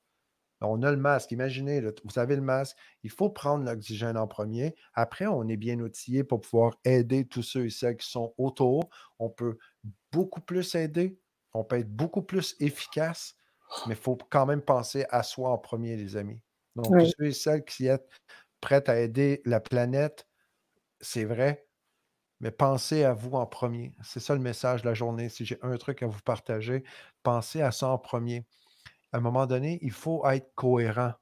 On 0.61 0.83
a 0.83 0.91
le 0.91 0.97
masque. 0.97 1.33
Imaginez, 1.33 1.81
vous 1.81 2.19
avez 2.19 2.37
le 2.37 2.43
masque. 2.43 2.77
Il 3.03 3.11
faut 3.11 3.29
prendre 3.29 3.65
l'oxygène 3.65 4.17
en 4.17 4.27
premier. 4.27 4.75
Après, 4.95 5.27
on 5.27 5.47
est 5.49 5.57
bien 5.57 5.79
outillé 5.81 6.25
pour 6.25 6.41
pouvoir 6.41 6.75
aider 6.85 7.27
tous 7.27 7.43
ceux 7.43 7.67
et 7.67 7.71
celles 7.71 7.97
qui 7.97 8.09
sont 8.09 8.35
autour. 8.39 8.89
On 9.19 9.29
peut 9.29 9.59
beaucoup 10.13 10.41
plus 10.41 10.75
aider. 10.75 11.19
On 11.53 11.65
peut 11.65 11.79
être 11.79 11.95
beaucoup 11.95 12.23
plus 12.23 12.57
efficace. 12.61 13.37
Mais 13.87 13.95
il 13.95 14.01
faut 14.01 14.17
quand 14.31 14.47
même 14.47 14.63
penser 14.63 15.05
à 15.11 15.23
soi 15.23 15.51
en 15.51 15.59
premier, 15.59 15.97
les 15.97 16.17
amis. 16.17 16.41
Donc, 16.77 16.87
tous 16.87 17.13
ceux 17.19 17.27
et 17.27 17.33
celles 17.33 17.65
qui 17.65 17.87
sont 17.87 17.99
prêts 18.61 18.89
à 18.89 18.99
aider 18.99 19.43
la 19.45 19.61
planète, 19.61 20.27
c'est 21.01 21.25
vrai, 21.25 21.67
mais 22.41 22.51
pensez 22.51 23.05
à 23.05 23.13
vous 23.13 23.33
en 23.33 23.47
premier. 23.47 23.93
C'est 24.03 24.21
ça 24.21 24.35
le 24.35 24.41
message 24.41 24.83
de 24.83 24.89
la 24.89 24.95
journée. 24.95 25.29
Si 25.29 25.45
j'ai 25.45 25.59
un 25.63 25.77
truc 25.77 26.03
à 26.03 26.07
vous 26.07 26.21
partager, 26.21 26.85
pensez 27.23 27.63
à 27.63 27.71
ça 27.71 27.89
en 27.89 27.99
premier 27.99 28.47
à 29.15 29.19
un 29.19 29.21
moment 29.21 29.47
donné, 29.47 29.79
il 29.81 29.93
faut 29.93 30.27
être 30.27 30.53
cohérent. 30.57 31.13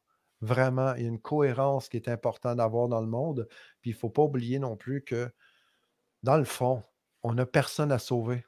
Vraiment, 0.40 0.94
il 0.94 1.02
y 1.02 1.04
a 1.04 1.08
une 1.08 1.20
cohérence 1.20 1.90
qui 1.90 1.98
est 1.98 2.08
importante 2.08 2.56
d'avoir 2.56 2.88
dans 2.88 3.02
le 3.02 3.06
monde. 3.06 3.46
Puis 3.82 3.90
il 3.90 3.94
ne 3.94 3.98
faut 3.98 4.08
pas 4.08 4.22
oublier 4.22 4.58
non 4.58 4.76
plus 4.76 5.02
que, 5.02 5.30
dans 6.22 6.38
le 6.38 6.44
fond, 6.44 6.82
on 7.22 7.34
n'a 7.34 7.44
personne 7.44 7.92
à 7.92 7.98
sauver. 7.98 8.46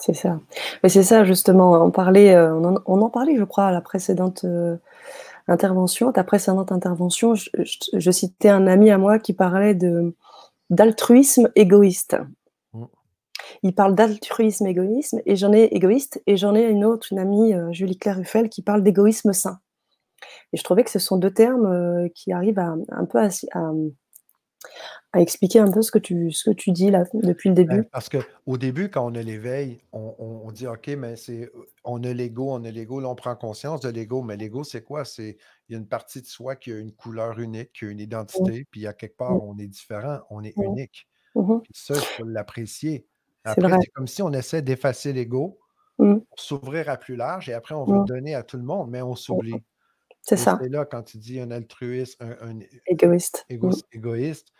C'est 0.00 0.14
ça. 0.14 0.40
Mais 0.82 0.88
c'est 0.88 1.02
ça, 1.02 1.22
justement. 1.24 1.84
On, 1.84 1.90
parlait, 1.90 2.34
euh, 2.34 2.54
on, 2.54 3.02
en, 3.02 3.10
parlait, 3.10 3.36
je 3.36 3.44
crois, 3.44 3.66
à 3.66 3.72
la 3.72 3.82
précédente 3.82 4.44
euh, 4.44 4.78
intervention. 5.46 6.10
Ta 6.10 6.24
précédente 6.24 6.72
intervention, 6.72 7.34
je, 7.34 8.10
citais 8.10 8.48
un 8.48 8.66
ami 8.66 8.90
à 8.90 8.96
moi 8.96 9.18
qui 9.18 9.34
parlait 9.34 9.76
d'altruisme 10.70 11.50
égoïste 11.56 12.16
il 13.62 13.74
parle 13.74 13.94
d'altruisme 13.94 14.66
égoïsme 14.66 15.20
et 15.26 15.36
j'en 15.36 15.52
ai 15.52 15.64
égoïste 15.64 16.22
et 16.26 16.36
j'en 16.36 16.54
ai 16.54 16.68
une 16.68 16.84
autre, 16.84 17.08
une 17.10 17.18
amie, 17.18 17.54
euh, 17.54 17.72
Julie 17.72 17.98
Claire 17.98 18.16
Ruffel, 18.16 18.48
qui 18.48 18.62
parle 18.62 18.82
d'égoïsme 18.82 19.32
sain. 19.32 19.60
Et 20.52 20.56
je 20.56 20.64
trouvais 20.64 20.84
que 20.84 20.90
ce 20.90 20.98
sont 20.98 21.16
deux 21.16 21.32
termes 21.32 21.66
euh, 21.66 22.08
qui 22.14 22.32
arrivent 22.32 22.58
à, 22.58 22.74
un 22.90 23.04
peu 23.04 23.18
à, 23.18 23.30
expliquer 25.18 25.58
un 25.58 25.70
peu 25.70 25.82
ce 25.82 25.90
que 25.90 25.98
tu, 25.98 26.30
ce 26.30 26.50
que 26.50 26.54
tu 26.54 26.70
dis 26.72 26.90
là 26.90 27.04
depuis 27.14 27.48
le 27.48 27.54
début. 27.54 27.84
parce 27.84 28.08
qu'au 28.08 28.56
début, 28.58 28.90
quand 28.90 29.10
on 29.10 29.14
a 29.14 29.22
l'éveil, 29.22 29.80
on, 29.92 30.50
dit 30.52 30.66
OK, 30.66 30.88
mais 30.88 31.16
c'est 31.16 31.50
on 31.84 32.02
a 32.04 32.12
l'ego, 32.12 32.52
on 32.52 32.64
a 32.64 32.70
l'ego, 32.70 33.00
là 33.00 33.08
on 33.08 33.14
prend 33.14 33.34
conscience 33.34 33.80
de 33.80 33.88
l'ego, 33.88 34.22
mais 34.22 34.36
l'ego, 34.36 34.62
c'est 34.62 34.82
quoi? 34.82 35.04
C'est 35.04 35.38
il 35.68 35.72
y 35.72 35.74
a 35.74 35.78
une 35.78 35.88
partie 35.88 36.20
de 36.20 36.26
soi 36.26 36.56
qui 36.56 36.72
a 36.72 36.78
une 36.78 36.92
couleur 36.92 37.38
unique, 37.40 37.72
qui 37.72 37.86
a 37.86 37.88
une 37.88 37.98
mmh. 37.98 38.00
identité, 38.00 38.66
puis 38.70 38.86
à 38.86 38.92
quelque 38.92 39.16
part, 39.16 39.34
mmh. 39.34 39.42
on 39.42 39.58
est 39.58 39.66
différent, 39.66 40.18
on 40.30 40.42
est 40.42 40.56
mmh. 40.56 40.62
unique. 40.62 41.08
Puis 41.34 41.72
ça, 41.72 41.94
il 41.94 42.00
faut 42.00 42.24
l'apprécier. 42.24 43.06
Après, 43.44 43.70
c'est 43.80 43.90
comme 43.92 44.06
si 44.06 44.22
on 44.22 44.32
essaie 44.32 44.62
d'effacer 44.62 45.12
l'ego, 45.12 45.58
mmh. 45.98 46.18
pour 46.18 46.40
s'ouvrir 46.40 46.88
à 46.88 46.96
plus 46.96 47.16
large, 47.16 47.48
et 47.48 47.54
après, 47.54 47.74
on 47.74 47.84
veut 47.84 48.00
mmh. 48.00 48.04
donner 48.06 48.34
à 48.34 48.42
tout 48.42 48.56
le 48.56 48.64
monde, 48.64 48.90
mais 48.90 49.02
on 49.02 49.12
mmh. 49.12 49.16
s'oublie. 49.16 49.62
C'est 50.22 50.36
ça. 50.36 50.58
C'est 50.62 50.68
là, 50.68 50.84
quand 50.84 51.02
tu 51.02 51.18
dis 51.18 51.40
un 51.40 51.50
altruiste, 51.50 52.20
un, 52.20 52.58
égoïste, 52.86 53.46
égoïste 53.48 54.52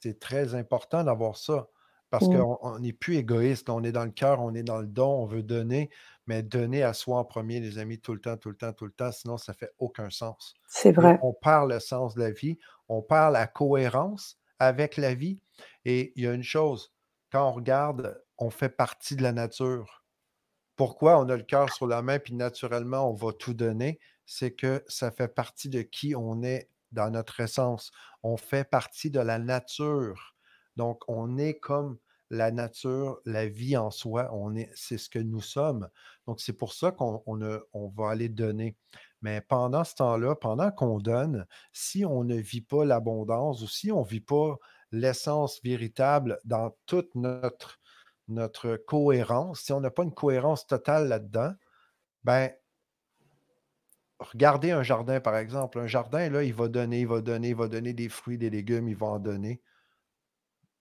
c'est 0.00 0.18
très 0.18 0.54
important 0.54 1.04
d'avoir 1.04 1.36
ça. 1.36 1.68
Parce 2.10 2.26
qu'on 2.26 2.78
n'est 2.78 2.94
plus 2.94 3.16
égoïste, 3.16 3.68
on 3.68 3.84
est 3.84 3.92
dans 3.92 4.06
le 4.06 4.10
cœur, 4.10 4.40
on 4.40 4.54
est 4.54 4.62
dans 4.62 4.78
le 4.78 4.86
don, 4.86 5.10
on 5.10 5.26
veut 5.26 5.42
donner, 5.42 5.90
mais 6.26 6.42
donner 6.42 6.82
à 6.82 6.94
soi 6.94 7.18
en 7.18 7.24
premier, 7.24 7.60
les 7.60 7.76
amis, 7.76 8.00
tout 8.00 8.14
le 8.14 8.20
temps, 8.20 8.38
tout 8.38 8.48
le 8.48 8.56
temps, 8.56 8.72
tout 8.72 8.86
le 8.86 8.92
temps, 8.92 9.12
sinon 9.12 9.36
ça 9.36 9.52
ne 9.52 9.58
fait 9.58 9.72
aucun 9.78 10.08
sens. 10.08 10.54
C'est 10.66 10.90
vrai. 10.90 11.18
on 11.22 11.34
parle 11.34 11.74
le 11.74 11.80
sens 11.80 12.14
de 12.14 12.20
la 12.20 12.30
vie, 12.30 12.58
on 12.88 13.02
parle 13.02 13.34
la 13.34 13.46
cohérence 13.46 14.38
avec 14.58 14.96
la 14.96 15.12
vie. 15.12 15.38
Et 15.84 16.14
il 16.16 16.24
y 16.24 16.26
a 16.26 16.32
une 16.32 16.42
chose, 16.42 16.94
quand 17.30 17.48
on 17.48 17.52
regarde, 17.52 18.22
on 18.38 18.50
fait 18.50 18.68
partie 18.68 19.16
de 19.16 19.22
la 19.22 19.32
nature. 19.32 20.04
Pourquoi 20.76 21.18
on 21.18 21.28
a 21.28 21.36
le 21.36 21.42
cœur 21.42 21.72
sur 21.72 21.86
la 21.86 22.02
main, 22.02 22.18
puis 22.18 22.34
naturellement, 22.34 23.10
on 23.10 23.14
va 23.14 23.32
tout 23.32 23.54
donner? 23.54 23.98
C'est 24.26 24.52
que 24.52 24.84
ça 24.88 25.10
fait 25.10 25.28
partie 25.28 25.68
de 25.68 25.82
qui 25.82 26.14
on 26.14 26.42
est 26.42 26.70
dans 26.92 27.10
notre 27.10 27.40
essence. 27.40 27.90
On 28.22 28.36
fait 28.36 28.64
partie 28.64 29.10
de 29.10 29.20
la 29.20 29.38
nature. 29.38 30.36
Donc, 30.76 31.02
on 31.08 31.36
est 31.38 31.58
comme 31.58 31.98
la 32.30 32.50
nature, 32.50 33.20
la 33.24 33.46
vie 33.46 33.76
en 33.76 33.90
soi, 33.90 34.28
on 34.32 34.54
est, 34.54 34.70
c'est 34.74 34.98
ce 34.98 35.08
que 35.08 35.18
nous 35.18 35.40
sommes. 35.40 35.88
Donc, 36.26 36.40
c'est 36.40 36.52
pour 36.52 36.74
ça 36.74 36.92
qu'on 36.92 37.22
on, 37.26 37.88
va 37.88 38.10
aller 38.10 38.28
donner. 38.28 38.76
Mais 39.22 39.40
pendant 39.40 39.84
ce 39.84 39.94
temps-là, 39.94 40.34
pendant 40.36 40.70
qu'on 40.70 40.98
donne, 40.98 41.46
si 41.72 42.04
on 42.04 42.24
ne 42.24 42.36
vit 42.36 42.60
pas 42.60 42.84
l'abondance 42.84 43.62
ou 43.62 43.68
si 43.68 43.90
on 43.90 44.02
ne 44.02 44.08
vit 44.08 44.20
pas 44.20 44.56
l'essence 44.92 45.60
véritable 45.62 46.38
dans 46.44 46.76
toute 46.86 47.14
notre, 47.14 47.78
cohérence, 48.86 49.62
si 49.62 49.72
on 49.72 49.80
n'a 49.80 49.90
pas 49.90 50.04
une 50.04 50.14
cohérence 50.14 50.66
totale 50.66 51.08
là-dedans, 51.08 51.52
ben, 52.24 52.50
regardez 54.18 54.70
un 54.70 54.82
jardin, 54.82 55.20
par 55.20 55.36
exemple. 55.36 55.78
Un 55.78 55.86
jardin, 55.86 56.28
là, 56.30 56.42
il 56.42 56.54
va 56.54 56.68
donner, 56.68 57.00
il 57.00 57.06
va 57.06 57.20
donner, 57.20 57.50
il 57.50 57.56
va 57.56 57.68
donner 57.68 57.92
des 57.92 58.08
fruits, 58.08 58.38
des 58.38 58.50
légumes, 58.50 58.88
il 58.88 58.96
va 58.96 59.06
en 59.06 59.18
donner. 59.18 59.62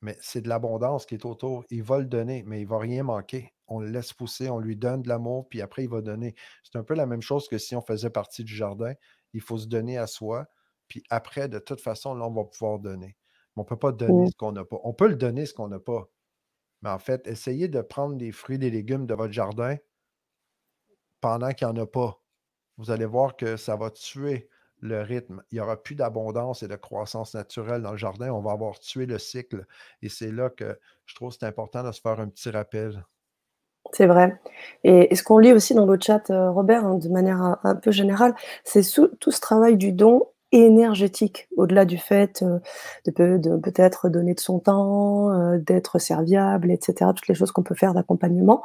Mais 0.02 0.18
c'est 0.22 0.42
de 0.42 0.50
l'abondance 0.50 1.06
qui 1.06 1.16
est 1.16 1.26
autour. 1.26 1.66
Il 1.70 1.84
va 1.84 2.00
le 2.00 2.06
donner, 2.06 2.44
mais 2.46 2.62
il 2.62 2.66
ne 2.66 2.70
va 2.70 2.80
rien 2.80 3.04
manquer. 3.04 3.54
On 3.68 3.80
le 3.80 3.90
laisse 3.90 4.14
pousser, 4.14 4.50
on 4.50 4.60
lui 4.60 4.76
donne 4.76 5.02
de 5.02 5.10
l'amour, 5.10 5.50
puis 5.50 5.62
après, 5.62 5.84
il 5.84 5.90
va 5.90 6.02
donner. 6.02 6.36
C'est 6.64 6.78
un 6.78 6.84
peu 6.84 6.94
la 6.94 7.06
même 7.06 7.22
chose 7.22 7.48
que 7.48 7.58
si 7.58 7.76
on 7.76 7.82
faisait 7.82 8.10
partie 8.10 8.44
du 8.44 8.56
jardin. 8.56 8.94
Il 9.34 9.42
faut 9.42 9.58
se 9.58 9.68
donner 9.68 9.98
à 9.98 10.08
soi, 10.08 10.48
puis 10.88 11.04
après, 11.10 11.50
de 11.50 11.60
toute 11.60 11.82
façon, 11.82 12.16
là, 12.16 12.26
on 12.26 12.32
va 12.32 12.46
pouvoir 12.46 12.80
donner 12.80 13.17
on 13.58 13.64
ne 13.64 13.68
peut 13.68 13.78
pas 13.78 13.92
donner 13.92 14.28
ce 14.28 14.36
qu'on 14.36 14.52
n'a 14.52 14.64
pas. 14.64 14.80
On 14.84 14.94
peut 14.94 15.08
le 15.08 15.16
donner 15.16 15.46
ce 15.46 15.54
qu'on 15.54 15.68
n'a 15.68 15.80
pas. 15.80 16.10
Mais 16.84 16.90
en 16.90 17.00
fait, 17.00 17.28
essayez 17.28 17.68
de 17.68 17.82
prendre 17.82 18.16
des 18.16 18.32
fruits, 18.32 18.60
des 18.60 18.70
légumes 18.70 19.08
de 19.08 19.16
votre 19.16 19.34
jardin 19.34 19.78
pendant 21.22 21.52
qu'il 21.52 21.68
n'y 21.68 21.74
en 21.74 21.84
a 21.84 21.88
pas. 21.88 22.22
Vous 22.78 22.92
allez 22.92 23.06
voir 23.06 23.36
que 23.36 23.58
ça 23.58 23.76
va 23.76 23.90
tuer 23.90 24.50
le 24.80 25.02
rythme. 25.02 25.42
Il 25.52 25.56
n'y 25.56 25.62
aura 25.62 25.82
plus 25.82 25.96
d'abondance 25.96 26.62
et 26.62 26.68
de 26.68 26.76
croissance 26.76 27.34
naturelle 27.34 27.82
dans 27.82 27.92
le 27.92 27.98
jardin. 27.98 28.32
On 28.32 28.42
va 28.42 28.52
avoir 28.52 28.80
tué 28.80 29.08
le 29.08 29.18
cycle. 29.18 29.66
Et 30.04 30.10
c'est 30.10 30.32
là 30.32 30.52
que 30.52 30.80
je 31.06 31.16
trouve 31.16 31.30
que 31.30 31.38
c'est 31.40 31.48
important 31.48 31.84
de 31.84 31.92
se 31.92 32.00
faire 32.00 32.20
un 32.20 32.28
petit 32.28 32.52
rappel. 32.52 33.04
C'est 33.94 34.06
vrai. 34.06 34.40
Et, 34.84 35.16
ce 35.16 35.24
qu'on 35.24 35.40
lit 35.40 35.54
aussi 35.54 35.74
dans 35.74 35.88
votre 35.88 36.06
chat, 36.06 36.30
euh, 36.30 36.52
Robert, 36.52 36.86
hein, 36.86 36.96
de 36.96 37.10
manière 37.10 37.42
un, 37.42 37.60
un, 37.64 37.76
peu 37.76 37.90
générale, 37.90 38.36
c'est 38.64 38.84
tout 39.20 39.32
ce 39.32 39.40
travail 39.40 39.78
du 39.78 39.94
don 39.94 40.28
énergétique, 40.66 41.48
au-delà 41.56 41.86
du 41.86 41.98
fait 41.98 42.44
euh, 42.44 42.60
de, 43.06 43.58
peut-être 43.58 44.10
donner 44.10 44.34
de 44.34 44.40
son 44.40 44.60
temps, 44.60 45.32
euh, 45.32 45.58
d'être 45.58 46.00
serviable, 46.00 46.72
etc., 46.72 47.12
toutes 47.16 47.28
les 47.28 47.36
choses 47.36 47.52
qu'on 47.52 47.64
peut 47.64 47.76
faire 47.76 47.94
d'accompagnement 47.94 48.62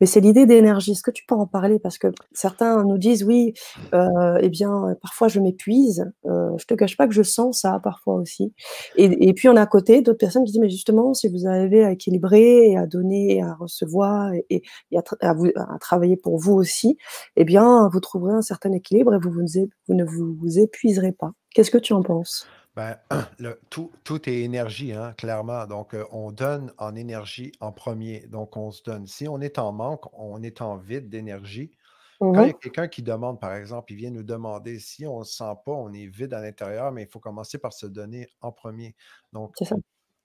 mais 0.00 0.06
c'est 0.06 0.20
l'idée 0.20 0.46
d'énergie. 0.46 0.92
Est-ce 0.92 1.02
que 1.02 1.10
tu 1.10 1.24
peux 1.26 1.34
en 1.34 1.46
parler? 1.46 1.78
Parce 1.78 1.98
que 1.98 2.08
certains 2.32 2.82
nous 2.84 2.98
disent 2.98 3.24
oui, 3.24 3.54
euh, 3.94 4.38
eh 4.40 4.48
bien, 4.48 4.96
parfois 5.00 5.28
je 5.28 5.40
m'épuise. 5.40 6.10
Euh, 6.26 6.50
je 6.58 6.66
te 6.66 6.74
cache 6.74 6.96
pas 6.96 7.06
que 7.06 7.14
je 7.14 7.22
sens 7.22 7.60
ça 7.60 7.80
parfois 7.82 8.14
aussi. 8.14 8.52
Et, 8.96 9.32
puis 9.34 9.48
on 9.48 9.56
a 9.56 9.62
à 9.62 9.66
côté 9.66 10.02
d'autres 10.02 10.18
personnes 10.18 10.44
qui 10.44 10.52
disent 10.52 10.60
mais 10.60 10.70
justement, 10.70 11.14
si 11.14 11.28
vous 11.28 11.46
arrivez 11.46 11.84
à 11.84 11.92
équilibrer 11.92 12.76
à 12.76 12.86
donner 12.86 13.42
à 13.42 13.54
recevoir 13.54 14.32
et, 14.50 14.62
à, 14.96 15.78
travailler 15.78 16.16
pour 16.16 16.38
vous 16.38 16.54
aussi, 16.54 16.96
eh 17.36 17.44
bien, 17.44 17.88
vous 17.92 18.00
trouverez 18.00 18.34
un 18.34 18.42
certain 18.42 18.72
équilibre 18.72 19.14
et 19.14 19.18
vous 19.18 19.94
ne 19.94 20.04
vous 20.04 20.58
épuiserez 20.58 21.12
pas. 21.12 21.32
Qu'est-ce 21.54 21.70
que 21.70 21.78
tu 21.78 21.92
en 21.92 22.02
penses? 22.02 22.46
Ben, 22.76 22.96
tout, 23.70 24.30
est 24.30 24.40
énergie, 24.40 24.92
hein, 24.92 25.12
clairement. 25.16 25.66
Donc, 25.66 25.94
euh, 25.94 26.04
on 26.12 26.32
donne 26.32 26.72
en 26.78 26.94
énergie 26.94 27.52
en 27.60 27.72
premier. 27.72 28.26
Donc, 28.28 28.56
on 28.56 28.70
se 28.70 28.82
donne. 28.82 29.06
Si 29.06 29.28
on 29.28 29.40
est 29.40 29.58
en 29.58 29.72
manque, 29.72 30.06
on 30.12 30.42
est 30.42 30.60
en 30.60 30.76
vide 30.76 31.08
d'énergie. 31.08 31.70
Quand 32.20 32.42
il 32.42 32.48
y 32.48 32.50
a 32.50 32.52
quelqu'un 32.52 32.88
qui 32.88 33.02
demande, 33.02 33.40
par 33.40 33.54
exemple, 33.54 33.92
il 33.92 33.96
vient 33.96 34.10
nous 34.10 34.22
demander 34.22 34.78
si 34.78 35.06
on 35.06 35.20
ne 35.20 35.24
se 35.24 35.36
sent 35.36 35.54
pas, 35.64 35.72
on 35.72 35.90
est 35.94 36.06
vide 36.06 36.34
à 36.34 36.42
l'intérieur, 36.42 36.92
mais 36.92 37.04
il 37.04 37.08
faut 37.08 37.18
commencer 37.18 37.56
par 37.56 37.72
se 37.72 37.86
donner 37.86 38.28
en 38.42 38.52
premier. 38.52 38.94
Donc, 39.32 39.54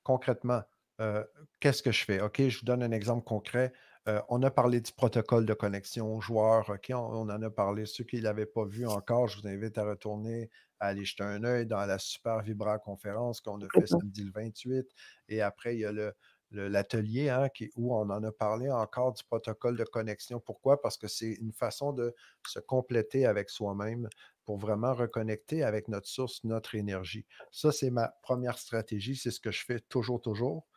concrètement, 0.03 0.61
euh, 0.99 1.23
qu'est-ce 1.61 1.81
que 1.81 1.93
je 1.93 2.03
fais? 2.03 2.19
OK, 2.19 2.41
je 2.49 2.59
vous 2.59 2.65
donne 2.65 2.83
un 2.83 2.91
exemple 2.91 3.23
concret. 3.23 3.71
Euh, 4.07 4.21
on 4.29 4.43
a 4.43 4.51
parlé 4.51 4.81
du 4.81 4.91
protocole 4.91 5.45
de 5.45 5.53
connexion 5.53 6.13
aux 6.15 6.21
joueurs. 6.21 6.69
OK, 6.69 6.91
on, 6.91 6.95
on 6.95 7.29
en 7.29 7.41
a 7.41 7.49
parlé. 7.49 7.85
Ceux 7.85 8.03
qui 8.03 8.17
ne 8.17 8.21
l'avaient 8.21 8.45
pas 8.45 8.65
vu 8.65 8.85
encore, 8.85 9.27
je 9.27 9.41
vous 9.41 9.47
invite 9.47 9.77
à 9.77 9.83
retourner 9.85 10.49
aller 10.79 11.05
jeter 11.05 11.23
un 11.23 11.43
œil 11.43 11.65
dans 11.65 11.83
la 11.85 11.97
super 11.99 12.41
Vibra 12.41 12.79
conférence 12.79 13.41
qu'on 13.41 13.61
a 13.61 13.69
fait 13.69 13.87
samedi 13.87 14.23
le 14.23 14.31
28. 14.31 14.87
Et 15.29 15.41
après, 15.41 15.75
il 15.75 15.79
y 15.79 15.85
a 15.85 15.91
le, 15.91 16.13
l'atelier 16.51 17.29
hein, 17.29 17.49
où 17.75 17.95
on 17.95 18.09
en 18.09 18.23
a 18.23 18.31
parlé 18.31 18.69
encore 18.69 19.13
du 19.13 19.23
protocole 19.23 19.77
de 19.77 19.83
connexion. 19.85 20.39
Pourquoi? 20.39 20.81
Parce 20.81 20.97
que 20.97 21.07
c'est 21.07 21.33
une 21.33 21.53
façon 21.53 21.93
de 21.93 22.13
se 22.43 22.59
compléter 22.59 23.25
avec 23.25 23.49
soi-même 23.49 24.09
pour 24.45 24.57
vraiment 24.57 24.93
reconnecter 24.93 25.63
avec 25.63 25.87
notre 25.87 26.07
source, 26.07 26.43
notre 26.43 26.75
énergie. 26.75 27.25
Ça, 27.51 27.71
c'est 27.71 27.89
ma 27.89 28.09
première 28.21 28.59
stratégie. 28.59 29.15
C'est 29.15 29.31
ce 29.31 29.39
que 29.39 29.51
je 29.51 29.65
fais 29.65 29.79
toujours, 29.79 30.21
toujours. 30.21 30.67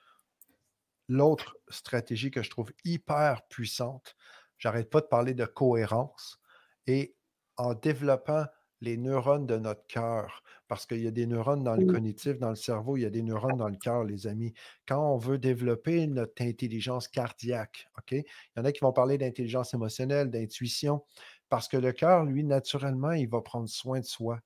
L'autre 1.08 1.56
stratégie 1.68 2.30
que 2.30 2.42
je 2.42 2.50
trouve 2.50 2.72
hyper 2.84 3.46
puissante, 3.48 4.14
j'arrête 4.58 4.90
pas 4.90 5.00
de 5.00 5.06
parler 5.06 5.34
de 5.34 5.46
cohérence, 5.46 6.40
et 6.86 7.16
en 7.56 7.74
développant 7.74 8.44
les 8.80 8.96
neurones 8.96 9.46
de 9.46 9.56
notre 9.56 9.86
cœur, 9.86 10.42
parce 10.68 10.86
qu'il 10.86 11.02
y 11.02 11.06
a 11.08 11.10
des 11.10 11.26
neurones 11.26 11.64
dans 11.64 11.74
le 11.74 11.84
cognitif, 11.84 12.38
dans 12.38 12.50
le 12.50 12.54
cerveau, 12.54 12.96
il 12.96 13.02
y 13.02 13.06
a 13.06 13.10
des 13.10 13.22
neurones 13.22 13.56
dans 13.56 13.68
le 13.68 13.76
cœur, 13.76 14.04
les 14.04 14.26
amis. 14.26 14.52
Quand 14.86 15.14
on 15.14 15.16
veut 15.16 15.38
développer 15.38 16.06
notre 16.06 16.42
intelligence 16.42 17.08
cardiaque, 17.08 17.88
OK? 17.98 18.12
Il 18.12 18.24
y 18.56 18.60
en 18.60 18.64
a 18.64 18.70
qui 18.70 18.80
vont 18.80 18.92
parler 18.92 19.18
d'intelligence 19.18 19.74
émotionnelle, 19.74 20.30
d'intuition, 20.30 21.04
parce 21.48 21.66
que 21.66 21.76
le 21.76 21.92
cœur, 21.92 22.24
lui, 22.24 22.44
naturellement, 22.44 23.12
il 23.12 23.28
va 23.28 23.40
prendre 23.40 23.68
soin 23.68 23.98
de 23.98 24.04
soi 24.04 24.40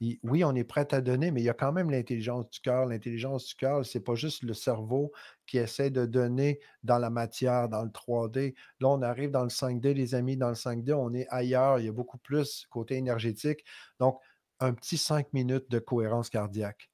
oui, 0.00 0.44
on 0.44 0.54
est 0.54 0.64
prêt 0.64 0.92
à 0.92 1.00
donner, 1.00 1.30
mais 1.30 1.40
il 1.40 1.44
y 1.44 1.48
a 1.48 1.54
quand 1.54 1.72
même 1.72 1.90
l'intelligence 1.90 2.50
du 2.50 2.60
cœur. 2.60 2.86
L'intelligence 2.86 3.46
du 3.46 3.54
cœur, 3.54 3.84
ce 3.84 3.96
n'est 3.96 4.04
pas 4.04 4.14
juste 4.14 4.42
le 4.42 4.52
cerveau 4.52 5.12
qui 5.46 5.58
essaie 5.58 5.90
de 5.90 6.04
donner 6.04 6.60
dans 6.82 6.98
la 6.98 7.08
matière, 7.08 7.68
dans 7.68 7.82
le 7.82 7.90
3D. 7.90 8.54
Là, 8.80 8.88
on 8.88 9.00
arrive 9.02 9.30
dans 9.30 9.42
le 9.42 9.48
5D, 9.48 9.94
les 9.94 10.14
amis, 10.14 10.36
dans 10.36 10.48
le 10.48 10.54
5D, 10.54 10.92
on 10.92 11.14
est 11.14 11.26
ailleurs. 11.30 11.78
Il 11.78 11.86
y 11.86 11.88
a 11.88 11.92
beaucoup 11.92 12.18
plus 12.18 12.66
côté 12.68 12.96
énergétique. 12.96 13.64
Donc, 13.98 14.20
un 14.60 14.74
petit 14.74 14.98
5 14.98 15.32
minutes 15.32 15.70
de 15.70 15.78
cohérence 15.78 16.28
cardiaque. 16.28 16.90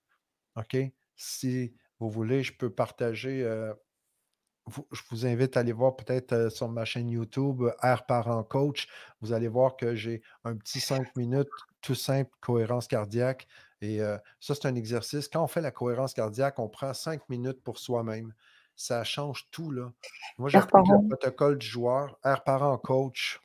OK? 0.56 0.76
Si 1.16 1.74
vous 1.98 2.10
voulez, 2.10 2.42
je 2.42 2.56
peux 2.56 2.70
partager. 2.70 3.42
Euh, 3.42 3.74
je 4.92 5.00
vous 5.10 5.26
invite 5.26 5.56
à 5.56 5.60
aller 5.60 5.72
voir 5.72 5.96
peut-être 5.96 6.50
sur 6.50 6.68
ma 6.68 6.84
chaîne 6.84 7.10
YouTube, 7.10 7.64
Air 7.82 8.06
Parent 8.06 8.42
Coach. 8.44 8.88
Vous 9.20 9.32
allez 9.32 9.48
voir 9.48 9.76
que 9.76 9.94
j'ai 9.94 10.22
un 10.44 10.56
petit 10.56 10.80
5 10.80 11.16
minutes 11.16 11.48
tout 11.82 11.94
simple, 11.94 12.30
cohérence 12.40 12.86
cardiaque. 12.86 13.46
Et 13.82 14.00
euh, 14.00 14.16
ça, 14.40 14.54
c'est 14.54 14.66
un 14.66 14.74
exercice. 14.76 15.28
Quand 15.28 15.42
on 15.42 15.48
fait 15.48 15.60
la 15.60 15.72
cohérence 15.72 16.14
cardiaque, 16.14 16.58
on 16.58 16.68
prend 16.68 16.94
cinq 16.94 17.28
minutes 17.28 17.62
pour 17.62 17.78
soi-même. 17.78 18.32
Ça 18.76 19.04
change 19.04 19.48
tout, 19.50 19.70
là. 19.70 19.92
Moi, 20.38 20.48
j'applique 20.48 20.86
le 20.88 21.08
protocole 21.08 21.58
du 21.58 21.66
joueur, 21.66 22.18
Air 22.24 22.42
Parent 22.44 22.78
Coach. 22.78 23.40